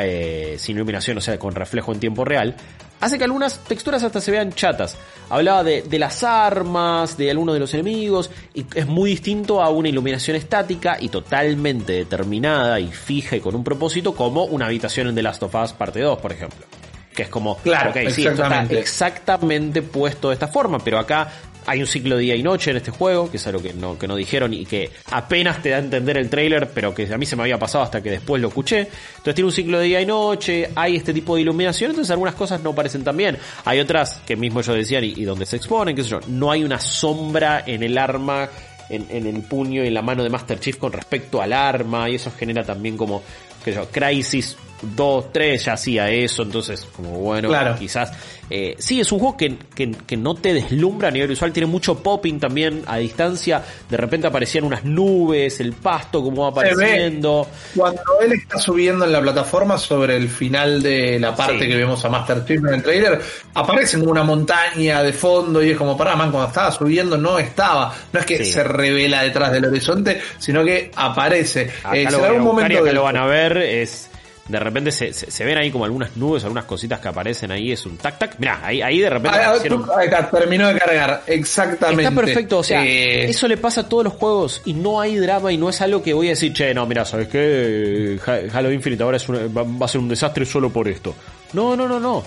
eh, 0.00 0.56
sin 0.58 0.76
iluminación, 0.76 1.16
o 1.18 1.20
sea, 1.20 1.38
con 1.38 1.54
reflejo 1.54 1.92
en 1.92 2.00
tiempo 2.00 2.24
real, 2.24 2.56
hace 3.00 3.18
que 3.18 3.24
algunas 3.24 3.58
texturas 3.64 4.02
hasta 4.02 4.20
se 4.20 4.30
vean 4.30 4.52
chatas. 4.52 4.96
Hablaba 5.30 5.64
de, 5.64 5.82
de 5.82 5.98
las 5.98 6.22
armas, 6.22 7.16
de 7.16 7.30
algunos 7.30 7.54
de 7.54 7.60
los 7.60 7.72
enemigos, 7.74 8.30
y 8.54 8.64
es 8.74 8.86
muy 8.86 9.10
distinto 9.10 9.62
a 9.62 9.70
una 9.70 9.88
iluminación 9.88 10.36
estática 10.36 10.96
y 11.00 11.08
totalmente 11.08 11.92
determinada 11.92 12.80
y 12.80 12.88
fija 12.88 13.36
y 13.36 13.40
con 13.40 13.54
un 13.54 13.64
propósito, 13.64 14.14
como 14.14 14.44
una 14.44 14.66
habitación 14.66 15.08
en 15.08 15.14
The 15.14 15.22
Last 15.22 15.42
of 15.42 15.54
Us 15.54 15.72
parte 15.72 16.00
2, 16.00 16.18
por 16.18 16.32
ejemplo. 16.32 16.66
Que 17.14 17.22
es 17.22 17.28
como, 17.28 17.56
Claro, 17.58 17.90
ok, 17.90 18.10
sí, 18.10 18.26
esto 18.26 18.42
está 18.42 18.62
exactamente 18.70 19.82
puesto 19.82 20.28
de 20.28 20.34
esta 20.34 20.48
forma, 20.48 20.78
pero 20.80 20.98
acá 20.98 21.28
hay 21.66 21.80
un 21.80 21.86
ciclo 21.86 22.18
día 22.18 22.34
y 22.34 22.42
noche 22.42 22.70
en 22.70 22.78
este 22.78 22.90
juego, 22.90 23.30
que 23.30 23.38
es 23.38 23.46
algo 23.46 23.62
que 23.62 23.72
no, 23.72 23.98
que 23.98 24.06
no 24.06 24.16
dijeron 24.16 24.52
y 24.52 24.66
que 24.66 24.90
apenas 25.10 25.62
te 25.62 25.70
da 25.70 25.76
a 25.76 25.80
entender 25.80 26.16
el 26.18 26.28
trailer, 26.28 26.70
pero 26.74 26.94
que 26.94 27.12
a 27.12 27.18
mí 27.18 27.26
se 27.26 27.36
me 27.36 27.42
había 27.42 27.58
pasado 27.58 27.84
hasta 27.84 28.02
que 28.02 28.10
después 28.10 28.40
lo 28.40 28.48
escuché. 28.48 28.80
Entonces 28.80 29.34
tiene 29.34 29.46
un 29.46 29.52
ciclo 29.52 29.78
de 29.78 29.84
día 29.84 30.00
y 30.00 30.06
noche, 30.06 30.70
hay 30.74 30.96
este 30.96 31.12
tipo 31.12 31.36
de 31.36 31.42
iluminación, 31.42 31.90
entonces 31.90 32.10
algunas 32.10 32.34
cosas 32.34 32.62
no 32.62 32.74
parecen 32.74 33.04
tan 33.04 33.16
bien. 33.16 33.38
Hay 33.64 33.80
otras 33.80 34.20
que 34.26 34.36
mismo 34.36 34.60
ellos 34.60 34.76
decían 34.76 35.04
y, 35.04 35.24
donde 35.24 35.46
se 35.46 35.56
exponen, 35.56 35.96
qué 35.96 36.02
sé 36.02 36.10
yo, 36.10 36.20
no 36.28 36.50
hay 36.50 36.64
una 36.64 36.78
sombra 36.78 37.64
en 37.66 37.82
el 37.82 37.98
arma. 37.98 38.48
En, 38.90 39.06
en 39.08 39.26
el 39.26 39.40
puño 39.40 39.82
y 39.82 39.86
en 39.86 39.94
la 39.94 40.02
mano 40.02 40.22
de 40.22 40.28
Master 40.28 40.60
Chief 40.60 40.76
con 40.76 40.92
respecto 40.92 41.40
al 41.40 41.54
arma 41.54 42.10
y 42.10 42.16
eso 42.16 42.30
genera 42.38 42.62
también 42.64 42.98
como 42.98 43.22
sé 43.64 43.72
yo, 43.72 43.88
Crisis 43.90 44.58
2, 44.94 45.32
3 45.32 45.64
ya 45.64 45.72
hacía 45.74 46.10
eso, 46.10 46.42
entonces 46.42 46.86
como 46.96 47.10
bueno, 47.18 47.48
Claro. 47.48 47.76
quizás. 47.78 48.12
Eh, 48.50 48.76
sí, 48.78 49.00
es 49.00 49.10
un 49.10 49.20
juego 49.20 49.38
que, 49.38 49.56
que, 49.74 49.90
que 50.06 50.18
no 50.18 50.34
te 50.34 50.52
deslumbra 50.52 51.08
a 51.08 51.10
nivel 51.10 51.28
visual, 51.28 51.50
tiene 51.50 51.66
mucho 51.66 52.02
popping 52.02 52.38
también 52.38 52.82
a 52.86 52.98
distancia, 52.98 53.62
de 53.88 53.96
repente 53.96 54.26
aparecían 54.26 54.64
unas 54.64 54.84
nubes, 54.84 55.60
el 55.60 55.72
pasto 55.72 56.22
como 56.22 56.42
va 56.42 56.48
apareciendo. 56.50 57.48
Cuando 57.74 58.02
él 58.22 58.32
está 58.34 58.58
subiendo 58.58 59.06
en 59.06 59.12
la 59.12 59.22
plataforma 59.22 59.78
sobre 59.78 60.16
el 60.16 60.28
final 60.28 60.82
de 60.82 61.18
la 61.18 61.34
parte 61.34 61.60
Sí. 61.60 61.68
que 61.68 61.74
vemos 61.76 62.04
a 62.04 62.10
Master 62.10 62.44
Chief 62.44 62.58
en 62.68 62.74
el 62.74 62.82
trailer, 62.82 63.18
aparece 63.54 63.98
como 63.98 64.10
una 64.10 64.24
montaña 64.24 65.02
de 65.02 65.12
fondo 65.14 65.62
y 65.62 65.70
es 65.70 65.76
como, 65.78 65.96
pará, 65.96 66.14
man, 66.14 66.30
cuando 66.30 66.48
estaba 66.48 66.70
subiendo 66.70 67.16
no 67.16 67.38
estaba. 67.38 67.94
No 68.12 68.20
es 68.20 68.26
que 68.26 68.44
Sí. 68.44 68.52
se 68.52 68.62
revela 68.62 69.22
detrás 69.22 69.52
del 69.52 69.64
horizonte, 69.64 70.20
sino 70.38 70.62
que 70.62 70.90
aparece. 70.94 71.70
Eh, 71.94 72.06
lo, 72.10 72.38
momento 72.40 72.84
del- 72.84 72.94
lo 72.94 73.04
van 73.04 73.16
a 73.16 73.24
ver, 73.26 73.56
es... 73.56 74.10
De 74.48 74.58
repente 74.58 74.92
se, 74.92 75.12
se, 75.14 75.30
se 75.30 75.44
ven 75.44 75.56
ahí 75.56 75.70
como 75.70 75.86
algunas 75.86 76.16
nubes, 76.18 76.44
algunas 76.44 76.66
cositas 76.66 77.00
que 77.00 77.08
aparecen 77.08 77.50
ahí, 77.50 77.72
es 77.72 77.86
un 77.86 77.96
tac 77.96 78.18
tac. 78.18 78.38
Mirá, 78.38 78.60
ahí, 78.62 78.82
ahí 78.82 78.98
de 79.00 79.08
repente 79.08 79.38
Ah, 79.38 79.46
aparecieron- 79.52 79.86
tú- 79.86 79.92
ahí 79.92 80.04
está, 80.06 80.28
terminó 80.30 80.68
de 80.68 80.78
cargar, 80.78 81.22
exactamente. 81.26 82.02
Está 82.02 82.14
perfecto, 82.14 82.58
o 82.58 82.62
sea, 82.62 82.84
Eh, 82.84 83.24
eso 83.30 83.48
le 83.48 83.56
pasa 83.56 83.80
a 83.82 83.88
todos 83.88 84.04
los 84.04 84.12
juegos 84.12 84.60
y 84.66 84.74
no 84.74 85.00
hay 85.00 85.16
drama 85.16 85.50
y 85.50 85.56
no 85.56 85.70
es 85.70 85.80
algo 85.80 86.02
que 86.02 86.12
voy 86.12 86.26
a 86.26 86.30
decir, 86.30 86.52
che, 86.52 86.74
no, 86.74 86.84
mira, 86.86 87.06
¿sabes 87.06 87.28
qué? 87.28 88.18
Ha- 88.26 88.58
Halo 88.58 88.70
Infinite 88.70 89.02
ahora 89.02 89.16
es 89.16 89.26
una- 89.30 89.46
va, 89.46 89.62
va 89.62 89.86
a 89.86 89.88
ser 89.88 90.00
un 90.02 90.08
desastre 90.10 90.44
solo 90.44 90.68
por 90.68 90.88
esto. 90.88 91.14
No, 91.54 91.74
no, 91.74 91.88
no, 91.88 91.98
no. 91.98 92.22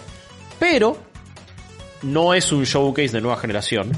Pero 0.58 0.98
no 2.02 2.34
es 2.34 2.52
un 2.52 2.64
showcase 2.64 3.10
de 3.10 3.22
nueva 3.22 3.38
generación 3.38 3.92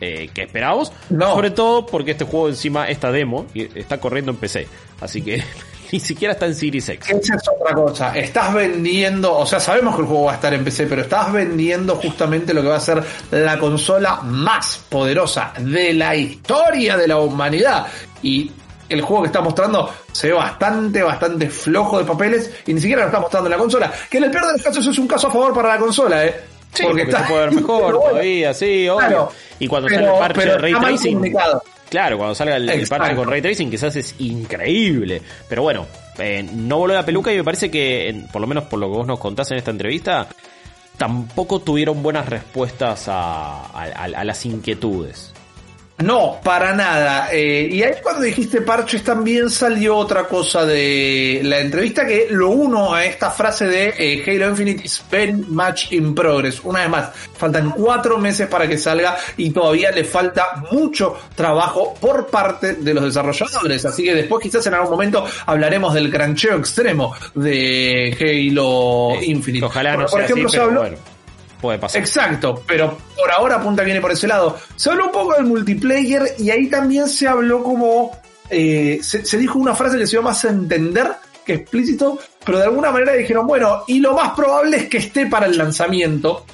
eh, 0.00 0.28
que 0.34 0.42
esperábamos. 0.42 0.90
No. 1.08 1.34
Sobre 1.34 1.50
todo 1.52 1.86
porque 1.86 2.10
este 2.10 2.24
juego 2.24 2.48
encima, 2.48 2.88
esta 2.88 3.12
demo, 3.12 3.46
está 3.54 3.98
corriendo 4.00 4.32
en 4.32 4.38
PC. 4.38 4.66
Así 5.00 5.22
que 5.22 5.42
ni 5.94 6.00
siquiera 6.00 6.32
está 6.32 6.46
en 6.46 6.56
Series 6.56 6.88
X. 6.88 7.08
Esa 7.08 7.36
es 7.36 7.48
otra 7.48 7.72
cosa. 7.72 8.18
Estás 8.18 8.52
vendiendo, 8.52 9.32
o 9.38 9.46
sea, 9.46 9.60
sabemos 9.60 9.94
que 9.94 10.00
el 10.00 10.08
juego 10.08 10.24
va 10.24 10.32
a 10.32 10.34
estar 10.34 10.52
en 10.52 10.64
PC, 10.64 10.88
pero 10.88 11.02
estás 11.02 11.32
vendiendo 11.32 11.94
justamente 11.94 12.52
lo 12.52 12.62
que 12.62 12.68
va 12.68 12.78
a 12.78 12.80
ser 12.80 13.00
la 13.30 13.56
consola 13.60 14.16
más 14.24 14.76
poderosa 14.88 15.52
de 15.56 15.94
la 15.94 16.16
historia 16.16 16.96
de 16.96 17.06
la 17.06 17.18
humanidad. 17.18 17.86
Y 18.24 18.50
el 18.88 19.02
juego 19.02 19.22
que 19.22 19.26
está 19.28 19.40
mostrando 19.40 19.88
se 20.10 20.26
ve 20.26 20.32
bastante, 20.32 21.00
bastante 21.00 21.48
flojo 21.48 22.00
de 22.00 22.04
papeles 22.04 22.50
y 22.66 22.74
ni 22.74 22.80
siquiera 22.80 23.02
lo 23.02 23.06
está 23.06 23.20
mostrando 23.20 23.46
en 23.46 23.52
la 23.52 23.58
consola. 23.58 23.92
Que 24.10 24.18
en 24.18 24.24
el 24.24 24.30
peor 24.32 24.46
de 24.46 24.52
los 24.54 24.62
casos 24.62 24.84
es 24.84 24.98
un 24.98 25.06
caso 25.06 25.28
a 25.28 25.30
favor 25.30 25.54
para 25.54 25.68
la 25.68 25.78
consola, 25.78 26.26
¿eh? 26.26 26.40
Sí, 26.72 26.82
porque, 26.82 27.06
se 27.06 27.18
puede 27.18 27.40
ver 27.40 27.52
mejor 27.54 27.82
bueno, 27.82 27.98
todavía, 28.00 28.52
sí, 28.52 28.88
obvio. 28.88 28.98
Claro, 28.98 29.32
y 29.60 29.68
cuando 29.68 29.86
pero- 29.88 30.00
sale 30.00 30.12
el 30.12 30.18
parche 30.18 30.48
de 30.48 30.58
Ray 30.58 30.72
está 30.72 30.86
Tracing. 30.88 31.34
Claro, 31.94 32.18
cuando 32.18 32.34
salga 32.34 32.56
el, 32.56 32.68
el 32.68 32.88
con 32.88 33.28
Ray 33.28 33.40
Tracing 33.40 33.70
quizás 33.70 33.94
es 33.94 34.16
increíble. 34.18 35.22
Pero 35.48 35.62
bueno, 35.62 35.86
eh, 36.18 36.42
no 36.42 36.78
voló 36.78 36.92
la 36.92 37.06
peluca 37.06 37.32
y 37.32 37.36
me 37.36 37.44
parece 37.44 37.70
que, 37.70 38.24
por 38.32 38.40
lo 38.40 38.48
menos 38.48 38.64
por 38.64 38.80
lo 38.80 38.90
que 38.90 38.96
vos 38.96 39.06
nos 39.06 39.20
contás 39.20 39.52
en 39.52 39.58
esta 39.58 39.70
entrevista, 39.70 40.26
tampoco 40.96 41.60
tuvieron 41.60 42.02
buenas 42.02 42.28
respuestas 42.28 43.04
a 43.06 44.24
las 44.24 44.44
inquietudes. 44.44 45.33
No, 45.98 46.40
para 46.42 46.74
nada. 46.74 47.28
Eh, 47.32 47.68
y 47.70 47.82
ahí 47.82 47.94
cuando 48.02 48.22
dijiste 48.22 48.62
parches 48.62 49.04
también 49.04 49.48
salió 49.48 49.96
otra 49.96 50.24
cosa 50.24 50.66
de 50.66 51.40
la 51.44 51.60
entrevista 51.60 52.04
que 52.04 52.26
lo 52.30 52.50
uno 52.50 52.92
a 52.92 53.04
esta 53.04 53.30
frase 53.30 53.66
de 53.66 53.94
eh, 53.96 54.24
Halo 54.26 54.50
Infinite 54.50 54.84
is 54.84 55.02
very 55.08 55.32
much 55.32 55.92
in 55.92 56.12
progress. 56.12 56.60
Una 56.64 56.80
vez 56.80 56.88
más, 56.88 57.10
faltan 57.36 57.70
cuatro 57.70 58.18
meses 58.18 58.48
para 58.48 58.66
que 58.66 58.76
salga 58.76 59.16
y 59.36 59.50
todavía 59.50 59.92
le 59.92 60.02
falta 60.02 60.64
mucho 60.72 61.16
trabajo 61.36 61.94
por 62.00 62.26
parte 62.26 62.74
de 62.74 62.92
los 62.92 63.04
desarrolladores. 63.04 63.84
Así 63.84 64.02
que 64.02 64.14
después 64.16 64.42
quizás 64.42 64.66
en 64.66 64.74
algún 64.74 64.90
momento 64.90 65.24
hablaremos 65.46 65.94
del 65.94 66.10
crancheo 66.10 66.58
extremo 66.58 67.14
de 67.34 68.16
Halo 68.20 69.22
Infinite. 69.22 69.64
Ojalá 69.64 69.96
no 69.96 70.06
por, 70.06 70.22
ejemplo, 70.22 70.48
se 70.48 70.58
habló... 70.58 71.13
Exacto, 71.72 72.62
pero 72.66 72.98
por 73.16 73.30
ahora 73.30 73.60
punta 73.60 73.82
viene 73.82 74.00
por 74.00 74.12
ese 74.12 74.26
lado. 74.26 74.58
Se 74.76 74.90
habló 74.90 75.06
un 75.06 75.12
poco 75.12 75.34
del 75.34 75.44
multiplayer 75.44 76.34
y 76.38 76.50
ahí 76.50 76.68
también 76.68 77.08
se 77.08 77.26
habló 77.26 77.62
como... 77.62 78.10
Eh, 78.50 79.00
se, 79.02 79.38
dijo 79.38 79.58
una 79.58 79.74
frase 79.74 79.98
que 79.98 80.06
se 80.06 80.12
dio 80.12 80.22
más 80.22 80.44
a 80.44 80.50
entender 80.50 81.10
que 81.44 81.54
explícito, 81.54 82.18
pero 82.44 82.58
de 82.58 82.64
alguna 82.64 82.90
manera 82.90 83.12
dijeron, 83.12 83.46
bueno, 83.46 83.84
y 83.86 84.00
lo 84.00 84.14
más 84.14 84.30
probable 84.30 84.76
es 84.76 84.88
que 84.88 84.98
esté 84.98 85.26
para 85.26 85.46
el 85.46 85.56
lanzamiento, 85.56 86.44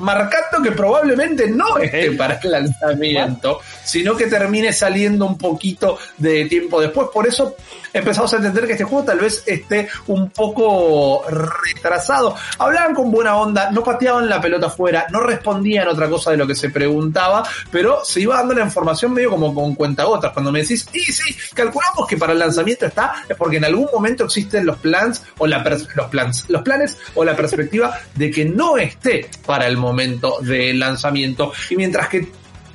marcando 0.00 0.62
que 0.62 0.72
probablemente 0.72 1.48
no 1.48 1.78
esté 1.78 2.12
para 2.12 2.40
el 2.42 2.50
lanzamiento, 2.50 3.60
sino 3.84 4.16
que 4.16 4.26
termine 4.26 4.72
saliendo 4.72 5.26
un 5.26 5.38
poquito 5.38 5.98
de 6.16 6.46
tiempo 6.46 6.80
después. 6.80 7.08
Por 7.12 7.26
eso 7.26 7.56
empezamos 7.92 8.32
a 8.32 8.36
entender 8.36 8.66
que 8.66 8.72
este 8.72 8.84
juego 8.84 9.04
tal 9.04 9.18
vez 9.20 9.42
esté 9.46 9.88
un 10.08 10.30
poco 10.30 11.24
retrasado. 11.28 12.34
Hablaban 12.58 12.94
con 12.94 13.10
buena 13.10 13.36
onda, 13.36 13.70
no 13.70 13.82
pateaban 13.82 14.28
la 14.28 14.40
pelota 14.40 14.70
fuera, 14.70 15.06
no 15.10 15.20
respondían 15.20 15.88
otra 15.88 16.08
cosa 16.08 16.30
de 16.30 16.36
lo 16.36 16.46
que 16.46 16.54
se 16.54 16.70
preguntaba, 16.70 17.42
pero 17.70 18.04
se 18.04 18.20
iba 18.20 18.36
dando 18.36 18.54
la 18.54 18.64
información 18.64 19.12
medio 19.12 19.30
como 19.30 19.54
con 19.54 19.74
cuentagotas. 19.74 20.32
Cuando 20.32 20.52
me 20.52 20.62
decís, 20.62 20.88
y 20.92 21.00
sí, 21.00 21.36
calculamos 21.54 22.06
que 22.08 22.16
para 22.16 22.32
el 22.32 22.38
lanzamiento 22.38 22.86
está, 22.86 23.24
es 23.28 23.36
porque 23.36 23.58
en 23.58 23.64
algún 23.64 23.88
momento 23.92 24.24
existen 24.24 24.66
los 24.66 24.78
plans 24.78 25.22
o 25.38 25.46
la 25.46 25.60
los 25.94 26.08
plans, 26.08 26.46
los 26.48 26.62
planes 26.62 26.98
o 27.14 27.24
la 27.24 27.36
perspectiva 27.36 27.96
de 28.14 28.30
que 28.30 28.44
no 28.44 28.76
esté 28.76 29.28
para 29.46 29.66
el 29.66 29.76
momento 29.76 29.89
de 29.96 30.74
lanzamiento. 30.74 31.52
Y 31.70 31.76
mientras 31.76 32.08
que 32.08 32.28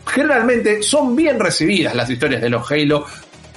generalmente 0.06 0.84
son 0.84 1.16
bien 1.16 1.40
recibidas 1.40 1.96
las 1.96 2.10
historias 2.10 2.42
de 2.42 2.50
los 2.50 2.70
Halo, 2.72 3.06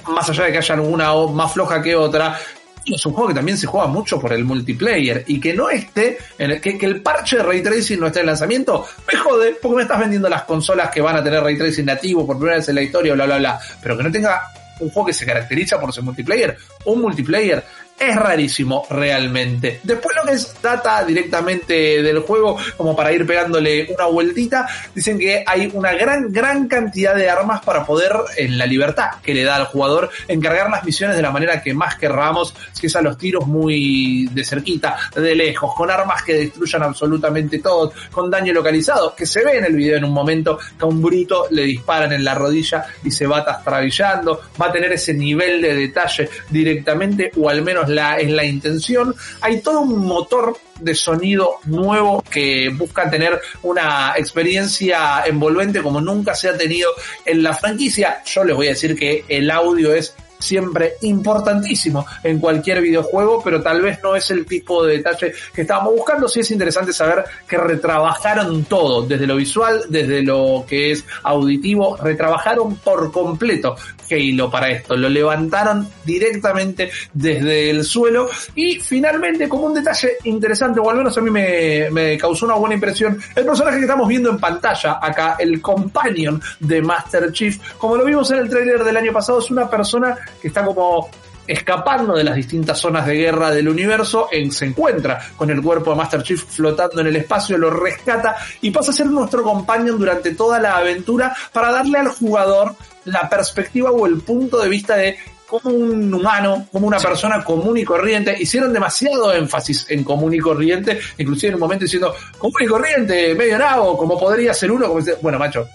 más 0.07 0.29
allá 0.29 0.45
de 0.45 0.51
que 0.51 0.57
haya 0.57 0.75
una 0.81 1.13
más 1.27 1.53
floja 1.53 1.81
que 1.81 1.95
otra, 1.95 2.39
es 2.85 3.05
un 3.05 3.13
juego 3.13 3.29
que 3.29 3.35
también 3.35 3.57
se 3.57 3.67
juega 3.67 3.87
mucho 3.87 4.19
por 4.19 4.33
el 4.33 4.43
multiplayer 4.43 5.23
y 5.27 5.39
que 5.39 5.53
no 5.53 5.69
esté, 5.69 6.17
en 6.37 6.51
el, 6.51 6.61
que, 6.61 6.77
el 6.81 7.01
parche 7.01 7.37
de 7.37 7.43
Ray 7.43 7.61
Tracing 7.61 7.99
no 7.99 8.07
esté 8.07 8.21
en 8.21 8.27
lanzamiento, 8.27 8.85
me 9.11 9.17
jode 9.17 9.57
porque 9.61 9.77
me 9.77 9.81
estás 9.83 9.99
vendiendo 9.99 10.29
las 10.29 10.43
consolas 10.43 10.89
que 10.89 11.01
van 11.01 11.17
a 11.17 11.23
tener 11.23 11.41
Ray 11.43 11.57
Tracing 11.57 11.85
nativo 11.85 12.25
por 12.25 12.37
primera 12.37 12.57
vez 12.57 12.69
en 12.69 12.75
la 12.75 12.81
historia, 12.81 13.13
bla, 13.13 13.25
bla, 13.25 13.37
bla, 13.37 13.59
pero 13.81 13.97
que 13.97 14.03
no 14.03 14.11
tenga 14.11 14.41
un 14.79 14.89
juego 14.89 15.07
que 15.07 15.13
se 15.13 15.25
caracteriza 15.25 15.79
por 15.79 15.91
su 15.91 16.01
multiplayer, 16.01 16.57
un 16.85 17.01
multiplayer 17.01 17.63
es 17.99 18.15
rarísimo 18.15 18.85
realmente. 18.89 19.81
Después 19.83 20.15
lo 20.15 20.23
que 20.23 20.35
es 20.35 20.61
data 20.61 21.03
directamente 21.03 22.01
del 22.01 22.19
juego, 22.19 22.57
como 22.77 22.95
para 22.95 23.11
ir 23.11 23.25
pegándole 23.25 23.87
una 23.93 24.05
vueltita, 24.05 24.67
dicen 24.95 25.19
que 25.19 25.43
hay 25.45 25.69
una 25.73 25.93
gran, 25.93 26.31
gran 26.31 26.67
cantidad 26.67 27.15
de 27.15 27.29
armas 27.29 27.61
para 27.61 27.85
poder, 27.85 28.13
en 28.37 28.57
la 28.57 28.65
libertad 28.65 29.11
que 29.21 29.33
le 29.33 29.43
da 29.43 29.55
al 29.55 29.65
jugador, 29.65 30.09
encargar 30.27 30.69
las 30.69 30.83
misiones 30.83 31.15
de 31.15 31.21
la 31.21 31.31
manera 31.31 31.61
que 31.61 31.73
más 31.73 31.95
querramos, 31.95 32.55
si 32.71 32.87
es 32.87 32.95
a 32.95 33.01
los 33.01 33.17
tiros 33.17 33.45
muy 33.45 34.27
de 34.31 34.43
cerquita, 34.43 34.97
de 35.15 35.35
lejos, 35.35 35.73
con 35.75 35.91
armas 35.91 36.23
que 36.23 36.33
destruyan 36.33 36.83
absolutamente 36.83 37.59
todo, 37.59 37.91
con 38.11 38.29
daño 38.29 38.53
localizado, 38.53 39.15
que 39.15 39.25
se 39.25 39.43
ve 39.43 39.57
en 39.57 39.65
el 39.65 39.75
video 39.75 39.97
en 39.97 40.05
un 40.05 40.13
momento 40.13 40.57
que 40.57 40.85
a 40.85 40.87
un 40.87 41.01
bruto 41.01 41.47
le 41.51 41.63
disparan 41.63 42.13
en 42.13 42.23
la 42.23 42.35
rodilla 42.35 42.85
y 43.03 43.11
se 43.11 43.27
va 43.27 43.43
trastabillando, 43.43 44.41
va 44.61 44.67
a 44.67 44.71
tener 44.71 44.91
ese 44.93 45.13
nivel 45.13 45.61
de 45.61 45.75
detalle 45.75 46.29
directamente, 46.49 47.31
o 47.37 47.49
al 47.49 47.61
menos 47.61 47.88
la, 47.89 48.17
es 48.17 48.29
la 48.29 48.45
intención. 48.45 49.15
Hay 49.41 49.61
todo 49.61 49.81
un 49.81 50.05
motor 50.05 50.57
de 50.79 50.95
sonido 50.95 51.55
nuevo 51.65 52.23
que 52.29 52.69
busca 52.69 53.09
tener 53.09 53.39
una 53.63 54.13
experiencia 54.17 55.23
envolvente 55.25 55.81
como 55.81 55.99
nunca 55.99 56.33
se 56.33 56.49
ha 56.49 56.57
tenido 56.57 56.89
en 57.25 57.43
la 57.43 57.53
franquicia. 57.53 58.21
Yo 58.25 58.43
les 58.43 58.55
voy 58.55 58.67
a 58.67 58.71
decir 58.71 58.95
que 58.95 59.25
el 59.27 59.51
audio 59.51 59.93
es 59.93 60.15
siempre 60.39 60.93
importantísimo 61.01 62.05
en 62.23 62.39
cualquier 62.39 62.81
videojuego, 62.81 63.41
pero 63.43 63.61
tal 63.61 63.81
vez 63.81 63.99
no 64.01 64.15
es 64.15 64.31
el 64.31 64.45
tipo 64.45 64.85
de 64.85 64.97
detalle 64.97 65.33
que 65.53 65.61
estábamos 65.61 65.93
buscando. 65.95 66.27
Sí 66.27 66.39
es 66.39 66.51
interesante 66.51 66.93
saber 66.93 67.25
que 67.47 67.57
retrabajaron 67.57 68.63
todo, 68.63 69.05
desde 69.05 69.27
lo 69.27 69.35
visual, 69.35 69.83
desde 69.89 70.23
lo 70.23 70.65
que 70.67 70.91
es 70.91 71.05
auditivo, 71.23 71.97
retrabajaron 71.97 72.77
por 72.77 73.11
completo 73.11 73.75
Halo 74.09 74.49
para 74.49 74.69
esto, 74.69 74.95
lo 74.95 75.09
levantaron 75.09 75.87
directamente 76.03 76.91
desde 77.13 77.69
el 77.69 77.83
suelo 77.83 78.29
y 78.55 78.79
finalmente 78.79 79.47
como 79.47 79.65
un 79.65 79.73
detalle 79.73 80.13
interesante, 80.23 80.79
o 80.79 80.89
al 80.89 80.97
menos 80.97 81.17
a 81.17 81.21
mí 81.21 81.29
me, 81.29 81.89
me 81.91 82.17
causó 82.17 82.45
una 82.45 82.55
buena 82.55 82.75
impresión, 82.75 83.19
el 83.35 83.45
personaje 83.45 83.77
que 83.77 83.83
estamos 83.83 84.07
viendo 84.07 84.29
en 84.29 84.37
pantalla 84.37 84.99
acá, 85.01 85.35
el 85.39 85.61
companion 85.61 86.41
de 86.59 86.81
Master 86.81 87.31
Chief, 87.31 87.57
como 87.77 87.95
lo 87.95 88.05
vimos 88.05 88.29
en 88.31 88.39
el 88.39 88.49
trailer 88.49 88.83
del 88.83 88.97
año 88.97 89.13
pasado, 89.13 89.39
es 89.39 89.51
una 89.51 89.69
persona 89.69 90.17
que 90.41 90.47
está 90.47 90.63
como 90.65 91.09
escapando 91.49 92.15
de 92.15 92.23
las 92.23 92.35
distintas 92.35 92.77
zonas 92.77 93.07
de 93.07 93.15
guerra 93.15 93.49
del 93.49 93.67
universo, 93.67 94.29
en, 94.31 94.51
se 94.51 94.65
encuentra 94.65 95.19
con 95.35 95.49
el 95.49 95.59
cuerpo 95.63 95.89
de 95.89 95.97
Master 95.97 96.21
Chief 96.21 96.39
flotando 96.39 97.01
en 97.01 97.07
el 97.07 97.15
espacio, 97.15 97.57
lo 97.57 97.71
rescata 97.71 98.35
y 98.61 98.69
pasa 98.69 98.91
a 98.91 98.93
ser 98.93 99.07
nuestro 99.07 99.41
compañero 99.41 99.97
durante 99.97 100.35
toda 100.35 100.59
la 100.59 100.77
aventura 100.77 101.35
para 101.51 101.71
darle 101.71 101.97
al 101.97 102.09
jugador 102.09 102.75
la 103.05 103.27
perspectiva 103.27 103.89
o 103.89 104.05
el 104.05 104.21
punto 104.21 104.59
de 104.59 104.69
vista 104.69 104.95
de 104.95 105.17
como 105.47 105.75
un 105.75 106.13
humano, 106.13 106.67
como 106.71 106.85
una 106.85 106.99
persona 106.99 107.43
común 107.43 107.75
y 107.79 107.83
corriente. 107.83 108.35
Hicieron 108.39 108.71
demasiado 108.71 109.33
énfasis 109.33 109.87
en 109.89 110.03
común 110.03 110.35
y 110.35 110.37
corriente, 110.37 110.99
inclusive 111.17 111.49
en 111.49 111.55
un 111.55 111.61
momento 111.61 111.85
diciendo 111.85 112.13
común 112.37 112.61
y 112.61 112.67
corriente, 112.67 113.33
medio 113.33 113.57
nabo, 113.57 113.97
como 113.97 114.19
podría 114.19 114.53
ser 114.53 114.71
uno, 114.71 114.87
como 114.87 115.03
bueno, 115.23 115.39
macho. 115.39 115.67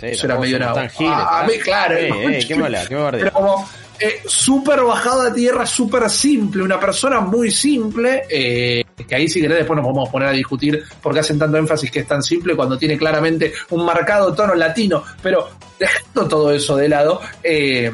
eso 0.00 0.24
era 0.24 0.38
medio 0.38 0.58
nabo. 0.58 0.80
Ah, 1.00 1.46
claro. 1.62 1.96
qué 2.48 2.54
mala, 2.56 2.86
qué 2.88 2.96
Pero 3.12 3.32
como 3.32 3.68
eh, 4.00 4.22
súper 4.26 4.82
bajado 4.82 5.22
a 5.22 5.32
tierra, 5.32 5.66
súper 5.66 6.08
simple, 6.08 6.62
una 6.62 6.78
persona 6.78 7.20
muy 7.20 7.50
simple, 7.50 8.24
eh, 8.30 8.84
que 9.08 9.14
ahí 9.14 9.28
si 9.28 9.40
querés 9.40 9.58
después 9.58 9.80
nos 9.80 10.08
a 10.08 10.10
poner 10.10 10.28
a 10.28 10.32
discutir 10.32 10.82
porque 11.02 11.20
hacen 11.20 11.38
tanto 11.38 11.56
énfasis 11.56 11.90
que 11.90 12.00
es 12.00 12.06
tan 12.06 12.22
simple 12.22 12.54
cuando 12.54 12.78
tiene 12.78 12.96
claramente 12.96 13.52
un 13.70 13.84
marcado 13.84 14.32
tono 14.34 14.54
latino, 14.54 15.02
pero 15.22 15.48
dejando 15.78 16.28
todo 16.28 16.52
eso 16.52 16.76
de 16.76 16.88
lado, 16.88 17.20
eh, 17.42 17.90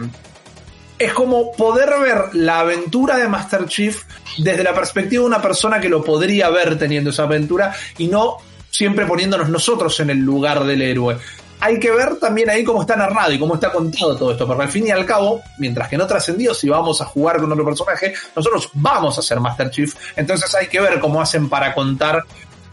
es 0.99 1.13
como 1.13 1.53
poder 1.53 1.91
ver 2.01 2.35
la 2.35 2.61
aventura 2.61 3.17
de 3.17 3.29
Master 3.29 3.67
Chief 3.67 4.03
desde 4.39 4.63
la 4.63 4.75
perspectiva 4.75 5.23
de 5.23 5.27
una 5.27 5.43
persona 5.43 5.81
que 5.81 5.89
lo 5.89 6.05
podría 6.05 6.51
ver 6.51 6.79
teniendo 6.79 7.11
esa 7.11 7.25
aventura 7.25 7.75
y 7.99 8.09
no 8.09 8.37
siempre 8.71 9.07
poniéndonos 9.07 9.49
nosotros 9.49 9.99
en 10.01 10.11
el 10.11 10.19
lugar 10.19 10.65
del 10.65 10.83
héroe 10.83 11.17
hay 11.65 11.81
que 11.81 11.91
ver 11.91 12.17
también 12.17 12.51
ahí 12.51 12.63
cómo 12.63 12.83
está 12.83 12.95
narrado 12.95 13.33
y 13.33 13.39
cómo 13.39 13.55
está 13.55 13.73
contado 13.73 14.15
todo 14.15 14.33
esto, 14.33 14.47
porque 14.47 14.65
al 14.65 14.69
fin 14.69 14.87
y 14.87 14.91
al 14.91 15.07
cabo, 15.07 15.41
mientras 15.57 15.89
que 15.89 15.97
no 15.97 16.07
trascendió, 16.07 16.53
si 16.53 16.69
vamos 16.69 17.01
a 17.01 17.07
jugar 17.07 17.41
con 17.41 17.51
otro 17.51 17.65
personaje, 17.65 18.13
nosotros 18.37 18.69
vamos 18.75 19.19
a 19.19 19.23
ser 19.23 19.41
Master 19.41 19.71
Chief, 19.71 19.95
entonces 20.15 20.55
hay 20.55 20.67
que 20.67 20.79
ver 20.79 21.01
cómo 21.01 21.23
hacen 21.23 21.49
para 21.49 21.73
contar 21.73 22.23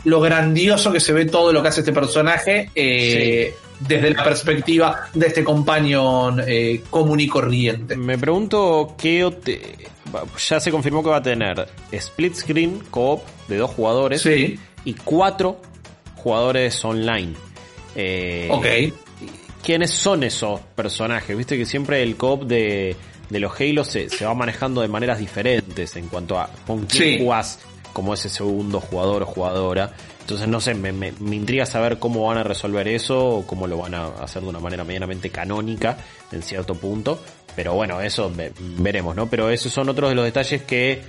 lo 0.04 0.20
grandioso 0.20 0.92
que 0.92 1.00
se 1.00 1.14
ve 1.14 1.24
todo 1.24 1.54
lo 1.54 1.62
que 1.62 1.70
hace 1.70 1.80
este 1.80 1.94
personaje 1.94 2.70
eh, 2.76 3.56
desde 3.80 4.10
la 4.10 4.26
perspectiva 4.26 5.08
de 5.14 5.28
este 5.28 5.42
compañero 5.42 6.36
eh, 6.46 6.84
común 6.90 7.22
y 7.22 7.30
corriente. 7.30 7.96
Me 7.96 8.18
pregunto 8.18 8.96
qué 8.98 9.26
ya 10.50 10.60
se 10.60 10.70
confirmó 10.70 11.02
que 11.02 11.10
va 11.12 11.18
a 11.18 11.24
tener 11.24 11.66
split 11.94 12.36
screen 12.36 12.82
co-op 12.90 13.24
de 13.48 13.56
dos 13.56 13.72
jugadores 13.72 14.26
y 14.26 14.94
cuatro 15.06 15.62
jugadores 16.18 16.84
online. 16.84 17.51
Eh, 17.96 18.48
ok. 18.50 18.66
¿Quiénes 19.64 19.92
son 19.92 20.24
esos 20.24 20.60
personajes? 20.76 21.38
Viste 21.38 21.58
que 21.58 21.66
siempre 21.66 22.02
el 22.02 22.16
co 22.16 22.38
de, 22.38 22.96
de 23.30 23.40
los 23.40 23.60
Halo 23.60 23.84
se, 23.84 24.10
se, 24.10 24.26
va 24.26 24.34
manejando 24.34 24.82
de 24.82 24.88
maneras 24.88 25.20
diferentes 25.20 25.96
en 25.96 26.08
cuanto 26.08 26.40
a 26.40 26.50
con 26.66 26.86
quién 26.86 27.20
jugás 27.20 27.60
como 27.94 28.14
ese 28.14 28.30
segundo 28.30 28.80
jugador 28.80 29.24
o 29.24 29.26
jugadora. 29.26 29.92
Entonces, 30.22 30.48
no 30.48 30.62
sé, 30.62 30.74
me, 30.74 30.92
me, 30.92 31.12
me, 31.20 31.36
intriga 31.36 31.66
saber 31.66 32.00
cómo 32.00 32.26
van 32.28 32.38
a 32.38 32.44
resolver 32.44 32.88
eso 32.88 33.20
o 33.20 33.48
cómo 33.48 33.68
lo 33.68 33.78
van 33.78 33.94
a 33.94 34.08
hacer 34.22 34.42
de 34.42 34.50
una 34.50 34.60
manera 34.60 34.84
medianamente 34.84 35.30
canónica 35.30 35.98
en 36.32 36.42
cierto 36.42 36.76
punto. 36.76 37.20
Pero 37.56 37.74
bueno, 37.74 38.00
eso 38.02 38.32
veremos, 38.78 39.16
¿no? 39.16 39.30
Pero 39.30 39.50
esos 39.50 39.72
son 39.72 39.90
otros 39.90 40.10
de 40.10 40.16
los 40.16 40.26
detalles 40.26 40.62
que, 40.64 41.02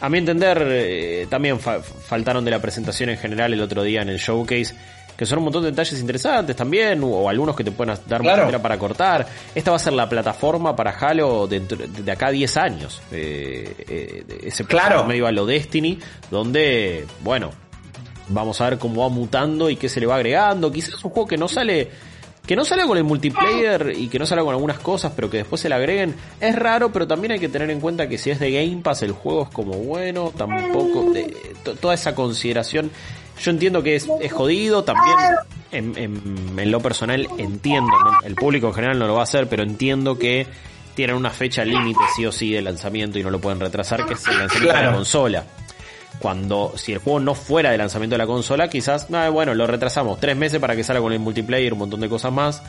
a 0.00 0.08
mi 0.08 0.18
entender, 0.18 0.64
eh, 0.70 1.26
también 1.28 1.58
faltaron 1.58 2.44
de 2.44 2.50
la 2.50 2.60
presentación 2.60 3.10
en 3.10 3.18
general 3.18 3.52
el 3.52 3.60
otro 3.60 3.82
día 3.82 4.02
en 4.02 4.08
el 4.08 4.18
showcase 4.18 4.74
que 5.20 5.26
son 5.26 5.36
un 5.40 5.44
montón 5.44 5.64
de 5.64 5.70
detalles 5.70 6.00
interesantes 6.00 6.56
también, 6.56 7.02
o, 7.04 7.28
algunos 7.28 7.54
que 7.54 7.62
te 7.62 7.70
pueden 7.70 7.94
dar 8.06 8.22
claro. 8.22 8.62
para 8.62 8.78
cortar. 8.78 9.26
Esta 9.54 9.70
va 9.70 9.76
a 9.76 9.78
ser 9.78 9.92
la 9.92 10.08
plataforma 10.08 10.74
para 10.74 10.92
Halo 10.92 11.46
dentro 11.46 11.76
de 11.76 12.10
acá 12.10 12.28
a 12.28 12.30
10 12.30 12.56
años. 12.56 13.02
Eh, 13.12 13.84
eh, 13.86 14.24
ese 14.44 14.64
claro. 14.64 15.04
medio 15.04 15.26
a 15.26 15.30
lo 15.30 15.44
Destiny, 15.44 15.98
donde, 16.30 17.04
bueno, 17.22 17.50
vamos 18.28 18.62
a 18.62 18.70
ver 18.70 18.78
cómo 18.78 19.02
va 19.02 19.10
mutando 19.10 19.68
y 19.68 19.76
qué 19.76 19.90
se 19.90 20.00
le 20.00 20.06
va 20.06 20.14
agregando. 20.16 20.72
Quizás 20.72 20.94
es 20.94 21.04
un 21.04 21.10
juego 21.10 21.28
que 21.28 21.36
no 21.36 21.48
sale 21.48 21.90
que 22.46 22.56
no 22.56 22.64
salga 22.64 22.86
con 22.86 22.96
el 22.96 23.04
multiplayer 23.04 23.92
y 23.96 24.08
que 24.08 24.18
no 24.18 24.26
salga 24.26 24.42
con 24.42 24.54
algunas 24.54 24.78
cosas, 24.78 25.12
pero 25.14 25.28
que 25.30 25.36
después 25.36 25.60
se 25.60 25.68
le 25.68 25.74
agreguen, 25.74 26.14
es 26.40 26.56
raro, 26.56 26.90
pero 26.90 27.06
también 27.06 27.32
hay 27.32 27.38
que 27.38 27.48
tener 27.48 27.70
en 27.70 27.78
cuenta 27.78 28.08
que 28.08 28.18
si 28.18 28.30
es 28.30 28.40
de 28.40 28.50
Game 28.50 28.82
Pass 28.82 29.02
el 29.02 29.12
juego 29.12 29.44
es 29.44 29.50
como 29.50 29.74
bueno, 29.74 30.32
tampoco, 30.36 31.12
de, 31.12 31.36
toda 31.80 31.94
esa 31.94 32.14
consideración, 32.14 32.90
yo 33.40 33.50
entiendo 33.50 33.82
que 33.82 33.96
es, 33.96 34.06
jodido, 34.30 34.84
también 34.84 35.16
en, 35.72 36.70
lo 36.70 36.80
personal 36.80 37.28
entiendo, 37.38 37.92
el 38.24 38.34
público 38.34 38.68
en 38.68 38.74
general 38.74 38.98
no 38.98 39.06
lo 39.06 39.14
va 39.14 39.20
a 39.20 39.24
hacer, 39.24 39.48
pero 39.48 39.62
entiendo 39.62 40.18
que 40.18 40.46
tienen 40.94 41.16
una 41.16 41.30
fecha 41.30 41.64
límite 41.64 42.00
sí 42.14 42.26
o 42.26 42.32
sí 42.32 42.52
de 42.52 42.62
lanzamiento 42.62 43.18
y 43.18 43.22
no 43.22 43.30
lo 43.30 43.40
pueden 43.40 43.60
retrasar, 43.60 44.04
que 44.06 44.14
es 44.14 44.26
el 44.26 44.38
lanzamiento 44.38 44.76
de 44.76 44.84
la 44.84 44.92
consola 44.92 45.44
cuando 46.20 46.74
si 46.76 46.92
el 46.92 46.98
juego 46.98 47.18
no 47.18 47.34
fuera 47.34 47.70
de 47.70 47.78
lanzamiento 47.78 48.14
de 48.14 48.18
la 48.18 48.26
consola, 48.26 48.68
quizás, 48.68 49.08
bueno, 49.32 49.54
lo 49.54 49.66
retrasamos 49.66 50.20
tres 50.20 50.36
meses 50.36 50.60
para 50.60 50.76
que 50.76 50.84
salga 50.84 51.00
con 51.00 51.12
el 51.12 51.18
multiplayer, 51.18 51.72
un 51.72 51.78
montón 51.78 52.00
de 52.00 52.08
cosas 52.08 52.30
más. 52.30 52.62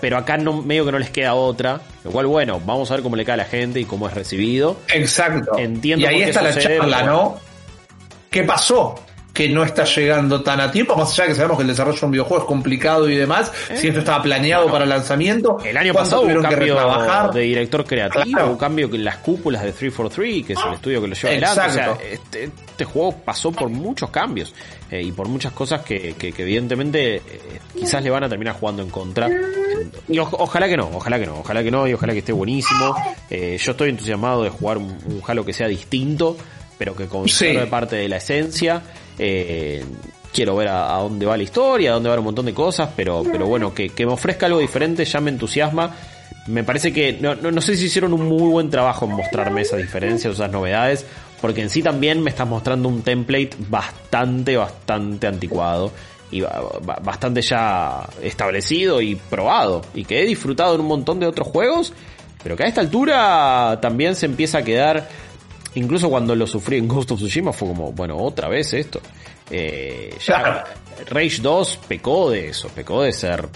Pero 0.00 0.18
acá 0.18 0.36
no, 0.36 0.62
medio 0.62 0.84
que 0.84 0.92
no 0.92 0.98
les 0.98 1.10
queda 1.10 1.34
otra. 1.34 1.80
Lo 2.04 2.10
cual, 2.10 2.26
bueno, 2.26 2.60
vamos 2.60 2.90
a 2.90 2.94
ver 2.94 3.02
cómo 3.02 3.16
le 3.16 3.24
cae 3.24 3.34
a 3.34 3.36
la 3.38 3.44
gente 3.44 3.80
y 3.80 3.84
cómo 3.84 4.08
es 4.08 4.14
recibido. 4.14 4.78
Exacto. 4.92 5.56
Entiendo 5.56 6.04
y 6.04 6.08
ahí 6.08 6.22
está 6.22 6.42
la 6.42 6.58
charla, 6.58 7.04
¿no? 7.04 7.38
¿Qué 8.30 8.42
pasó? 8.42 9.05
Que 9.36 9.50
no 9.50 9.62
está 9.64 9.84
llegando 9.84 10.42
tan 10.42 10.60
a 10.62 10.70
tiempo, 10.70 10.96
más 10.96 11.12
allá 11.12 11.28
que 11.28 11.34
sabemos 11.34 11.58
que 11.58 11.62
el 11.64 11.68
desarrollo 11.68 12.00
de 12.00 12.06
un 12.06 12.12
videojuego 12.12 12.42
es 12.42 12.48
complicado 12.48 13.06
y 13.06 13.16
demás, 13.16 13.52
¿Eh? 13.68 13.76
si 13.76 13.88
esto 13.88 13.98
estaba 13.98 14.22
planeado 14.22 14.70
para 14.70 14.84
el 14.84 14.90
lanzamiento. 14.90 15.58
El 15.62 15.76
año 15.76 15.92
pasado 15.92 16.22
hubo 16.22 16.32
un 16.32 16.42
cambio 16.42 17.30
de 17.34 17.40
director 17.42 17.84
creativo, 17.84 18.46
un 18.46 18.56
cambio 18.56 18.88
en 18.90 19.04
las 19.04 19.18
cúpulas 19.18 19.62
de 19.62 19.72
343, 19.72 20.46
que 20.46 20.52
es 20.54 20.58
el 20.66 20.72
estudio 20.72 21.02
que 21.02 21.08
lo 21.08 21.14
lleva 21.14 21.28
adelante. 21.28 21.60
O 21.60 21.70
sea, 21.70 21.98
este, 22.10 22.44
este, 22.44 22.84
juego 22.86 23.14
pasó 23.26 23.52
por 23.52 23.68
muchos 23.68 24.08
cambios 24.08 24.54
eh, 24.90 25.02
y 25.02 25.12
por 25.12 25.28
muchas 25.28 25.52
cosas 25.52 25.82
que, 25.82 26.14
que, 26.14 26.28
evidentemente 26.28 27.16
eh, 27.16 27.22
quizás 27.78 28.02
le 28.02 28.08
van 28.08 28.24
a 28.24 28.30
terminar 28.30 28.54
jugando 28.54 28.82
en 28.82 28.88
contra. 28.88 29.28
Y 30.08 30.18
ojalá 30.18 30.66
que 30.66 30.78
no, 30.78 30.88
ojalá 30.94 31.18
que 31.18 31.26
no, 31.26 31.40
ojalá 31.40 31.62
que 31.62 31.70
no 31.70 31.86
y 31.86 31.92
ojalá 31.92 32.14
que 32.14 32.20
esté 32.20 32.32
buenísimo. 32.32 32.96
yo 33.30 33.70
estoy 33.72 33.90
entusiasmado 33.90 34.44
de 34.44 34.48
jugar 34.48 34.78
un, 34.78 34.96
un 35.04 35.22
Halo 35.26 35.44
que 35.44 35.52
sea 35.52 35.68
distinto 35.68 36.38
pero 36.78 36.94
que 36.94 37.06
conserve 37.06 37.66
parte 37.66 37.96
de 37.96 38.08
la 38.08 38.16
esencia. 38.16 38.82
Eh, 39.18 39.84
quiero 40.32 40.56
ver 40.56 40.68
a, 40.68 40.98
dónde 40.98 41.24
va 41.24 41.36
la 41.36 41.42
historia, 41.42 41.90
a 41.90 41.94
dónde 41.94 42.10
va 42.10 42.18
un 42.18 42.24
montón 42.24 42.46
de 42.46 42.52
cosas, 42.52 42.90
pero, 42.94 43.22
pero 43.24 43.46
bueno, 43.46 43.72
que, 43.72 43.90
me 43.98 44.12
ofrezca 44.12 44.46
algo 44.46 44.58
diferente 44.58 45.04
ya 45.04 45.20
me 45.20 45.30
entusiasma. 45.30 45.94
Me 46.46 46.62
parece 46.62 46.92
que, 46.92 47.14
no, 47.14 47.34
no, 47.34 47.60
sé 47.60 47.74
si 47.76 47.86
hicieron 47.86 48.12
un 48.12 48.28
muy 48.28 48.48
buen 48.50 48.70
trabajo 48.70 49.06
en 49.06 49.12
mostrarme 49.12 49.62
esas 49.62 49.80
diferencias, 49.80 50.34
esas 50.34 50.52
novedades, 50.52 51.04
porque 51.40 51.62
en 51.62 51.70
sí 51.70 51.82
también 51.82 52.22
me 52.22 52.30
estás 52.30 52.46
mostrando 52.46 52.88
un 52.88 53.02
template 53.02 53.50
bastante, 53.68 54.56
bastante 54.56 55.26
anticuado 55.26 55.90
y 56.30 56.42
bastante 56.42 57.40
ya 57.40 58.06
establecido 58.22 59.00
y 59.00 59.16
probado, 59.16 59.82
y 59.94 60.04
que 60.04 60.22
he 60.22 60.26
disfrutado 60.26 60.74
en 60.74 60.82
un 60.82 60.86
montón 60.86 61.18
de 61.18 61.26
otros 61.26 61.48
juegos, 61.48 61.92
pero 62.42 62.56
que 62.56 62.64
a 62.64 62.66
esta 62.66 62.80
altura 62.80 63.78
también 63.80 64.14
se 64.14 64.26
empieza 64.26 64.58
a 64.58 64.62
quedar 64.62 65.08
Incluso 65.76 66.08
cuando 66.08 66.34
lo 66.34 66.46
sufrí 66.46 66.78
en 66.78 66.88
Ghost 66.88 67.12
of 67.12 67.18
Tsushima 67.18 67.52
fue 67.52 67.68
como, 67.68 67.92
bueno, 67.92 68.16
otra 68.16 68.48
vez 68.48 68.72
esto. 68.72 69.00
Eh, 69.50 70.14
ya 70.24 70.64
Rage 71.10 71.38
2 71.42 71.80
pecó 71.86 72.30
de 72.30 72.48
eso, 72.48 72.68
pecó 72.68 73.02
de 73.02 73.12
ser 73.12 73.46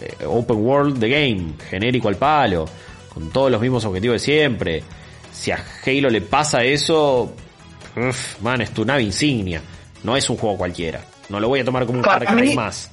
eh, 0.00 0.26
open 0.26 0.56
world 0.56 0.98
the 0.98 1.08
game, 1.08 1.54
genérico 1.70 2.08
al 2.08 2.16
palo, 2.16 2.66
con 3.12 3.30
todos 3.30 3.50
los 3.50 3.60
mismos 3.60 3.84
objetivos 3.84 4.14
de 4.14 4.18
siempre. 4.18 4.82
Si 5.32 5.52
a 5.52 5.64
Halo 5.84 6.10
le 6.10 6.20
pasa 6.20 6.64
eso, 6.64 7.32
man, 8.40 8.60
es 8.60 8.72
tu 8.72 8.84
nave 8.84 9.02
insignia. 9.02 9.62
No 10.02 10.16
es 10.16 10.28
un 10.28 10.36
juego 10.36 10.56
cualquiera. 10.56 11.04
No 11.28 11.38
lo 11.38 11.48
voy 11.48 11.60
a 11.60 11.64
tomar 11.64 11.86
como 11.86 11.98
un 11.98 12.04
Far 12.04 12.24
Cry 12.24 12.54
más 12.54 12.90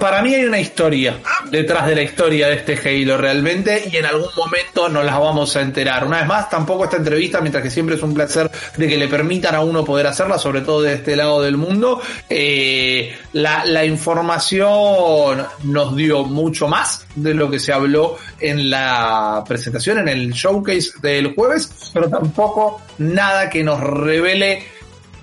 para 0.00 0.22
mí 0.22 0.34
hay 0.34 0.46
una 0.46 0.58
historia 0.58 1.20
detrás 1.50 1.86
de 1.86 1.94
la 1.94 2.02
historia 2.02 2.48
de 2.48 2.54
este 2.54 2.72
Halo 2.72 3.18
realmente 3.18 3.88
y 3.92 3.96
en 3.98 4.06
algún 4.06 4.30
momento 4.34 4.88
nos 4.88 5.04
las 5.04 5.18
vamos 5.18 5.54
a 5.56 5.60
enterar. 5.60 6.06
Una 6.06 6.18
vez 6.18 6.26
más, 6.26 6.48
tampoco 6.48 6.84
esta 6.84 6.96
entrevista, 6.96 7.40
mientras 7.42 7.62
que 7.62 7.70
siempre 7.70 7.96
es 7.96 8.02
un 8.02 8.14
placer 8.14 8.50
de 8.78 8.88
que 8.88 8.96
le 8.96 9.08
permitan 9.08 9.54
a 9.54 9.60
uno 9.60 9.84
poder 9.84 10.06
hacerla, 10.06 10.38
sobre 10.38 10.62
todo 10.62 10.80
de 10.80 10.94
este 10.94 11.14
lado 11.16 11.42
del 11.42 11.58
mundo, 11.58 12.00
eh, 12.30 13.14
la, 13.34 13.66
la 13.66 13.84
información 13.84 15.46
nos 15.64 15.94
dio 15.94 16.24
mucho 16.24 16.66
más 16.66 17.06
de 17.14 17.34
lo 17.34 17.50
que 17.50 17.58
se 17.58 17.72
habló 17.72 18.16
en 18.40 18.70
la 18.70 19.44
presentación, 19.46 19.98
en 19.98 20.08
el 20.08 20.32
showcase 20.32 20.92
del 21.02 21.34
jueves, 21.34 21.90
pero 21.92 22.08
tampoco 22.08 22.80
nada 22.98 23.50
que 23.50 23.62
nos 23.62 23.78
revele 23.78 24.64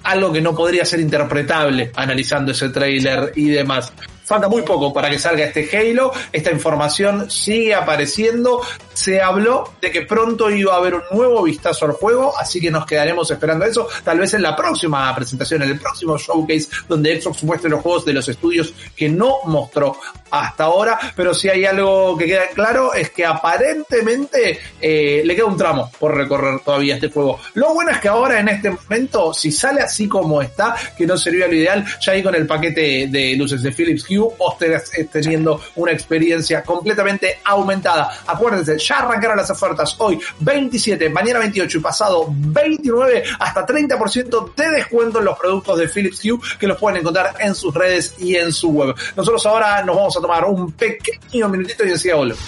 algo 0.04 0.32
que 0.32 0.40
no 0.40 0.56
podría 0.56 0.86
ser 0.86 1.00
interpretable 1.00 1.92
analizando 1.96 2.52
ese 2.52 2.70
trailer 2.70 3.34
y 3.36 3.50
demás. 3.50 3.92
Falta 4.28 4.50
muy 4.50 4.62
poco 4.64 4.92
para 4.92 5.10
que 5.10 5.18
salga 5.18 5.46
este 5.46 5.70
Halo. 5.72 6.12
Esta 6.34 6.52
información 6.52 7.32
sigue 7.32 7.74
apareciendo. 7.74 8.62
Se 8.94 9.22
habló 9.22 9.76
de 9.80 9.90
que 9.90 10.02
pronto 10.02 10.52
iba 10.52 10.74
a 10.74 10.78
haber 10.80 10.96
un 10.96 11.04
nuevo 11.14 11.44
vistazo 11.44 11.86
al 11.86 11.94
juego, 11.94 12.38
así 12.38 12.60
que 12.60 12.70
nos 12.70 12.86
quedaremos 12.86 13.32
esperando 13.32 13.64
eso. 13.64 13.88
Tal 14.04 14.20
vez 14.20 14.34
en 14.34 14.42
la 14.42 14.54
próxima 14.54 15.16
presentación, 15.16 15.64
en 15.64 15.70
el 15.70 15.80
próximo 15.80 16.18
showcase, 16.18 16.68
donde 16.90 17.22
Xbox 17.22 17.42
muestre 17.46 17.70
los 17.70 17.82
juegos 17.82 18.04
de 18.04 18.12
los 18.12 18.28
estudios 18.28 18.74
que 18.98 19.08
no 19.08 19.38
mostró 19.46 19.98
hasta 20.30 20.66
ahora. 20.66 21.00
Pero 21.16 21.34
si 21.34 21.48
hay 21.48 21.64
algo 21.64 22.18
que 22.18 22.26
queda 22.26 22.48
claro 22.54 22.94
es 22.94 23.12
que 23.12 23.26
aparentemente 23.26 24.60
eh, 24.82 25.22
le 25.24 25.36
queda 25.38 25.46
un 25.46 25.56
tramo 25.56 25.90
por 25.98 26.14
recorrer 26.14 26.60
todavía 26.66 26.96
este 26.96 27.10
juego. 27.10 27.40
Lo 27.54 27.74
bueno 27.74 27.92
es 27.92 28.00
que 28.00 28.10
ahora 28.10 28.42
en 28.42 28.50
este 28.50 28.72
momento, 28.72 29.34
si 29.34 29.54
sale 29.54 29.80
así 29.80 30.06
como 30.10 30.42
está, 30.42 30.76
que 30.98 31.08
no 31.08 31.16
sería 31.18 31.48
lo 31.48 31.56
ideal, 31.56 31.86
ya 32.02 32.12
ahí 32.12 32.22
con 32.22 32.36
el 32.36 32.46
paquete 32.46 33.08
de 33.08 33.36
luces 33.38 33.64
de 33.64 33.72
Philips 33.72 34.04
Hue 34.10 34.17
o 34.20 34.58
estés 34.60 35.10
teniendo 35.10 35.62
una 35.76 35.92
experiencia 35.92 36.64
completamente 36.64 37.40
aumentada. 37.44 38.10
Acuérdense, 38.26 38.78
ya 38.78 39.00
arrancaron 39.00 39.38
las 39.38 39.50
ofertas 39.50 39.96
hoy 40.00 40.20
27, 40.40 41.10
mañana 41.10 41.40
28 41.40 41.78
y 41.78 41.82
pasado 41.82 42.28
29 42.30 43.24
hasta 43.40 43.66
30% 43.66 44.56
de 44.56 44.72
descuento 44.72 45.20
en 45.20 45.26
los 45.26 45.38
productos 45.38 45.78
de 45.78 45.88
Philips 45.88 46.24
Hue 46.24 46.40
que 46.60 46.68
los 46.68 46.78
pueden 46.78 47.02
encontrar 47.02 47.36
en 47.40 47.56
sus 47.56 47.74
redes 47.74 48.16
y 48.18 48.36
en 48.36 48.52
su 48.52 48.70
web. 48.72 48.96
Nosotros 49.16 49.46
ahora 49.46 49.84
nos 49.84 49.96
vamos 49.96 50.18
a 50.18 50.22
tomar 50.22 50.46
un 50.46 50.72
pequeño 50.72 51.50
minutito 51.50 51.86
y 51.86 51.90
decía 51.90 52.16
volvemos. 52.16 52.44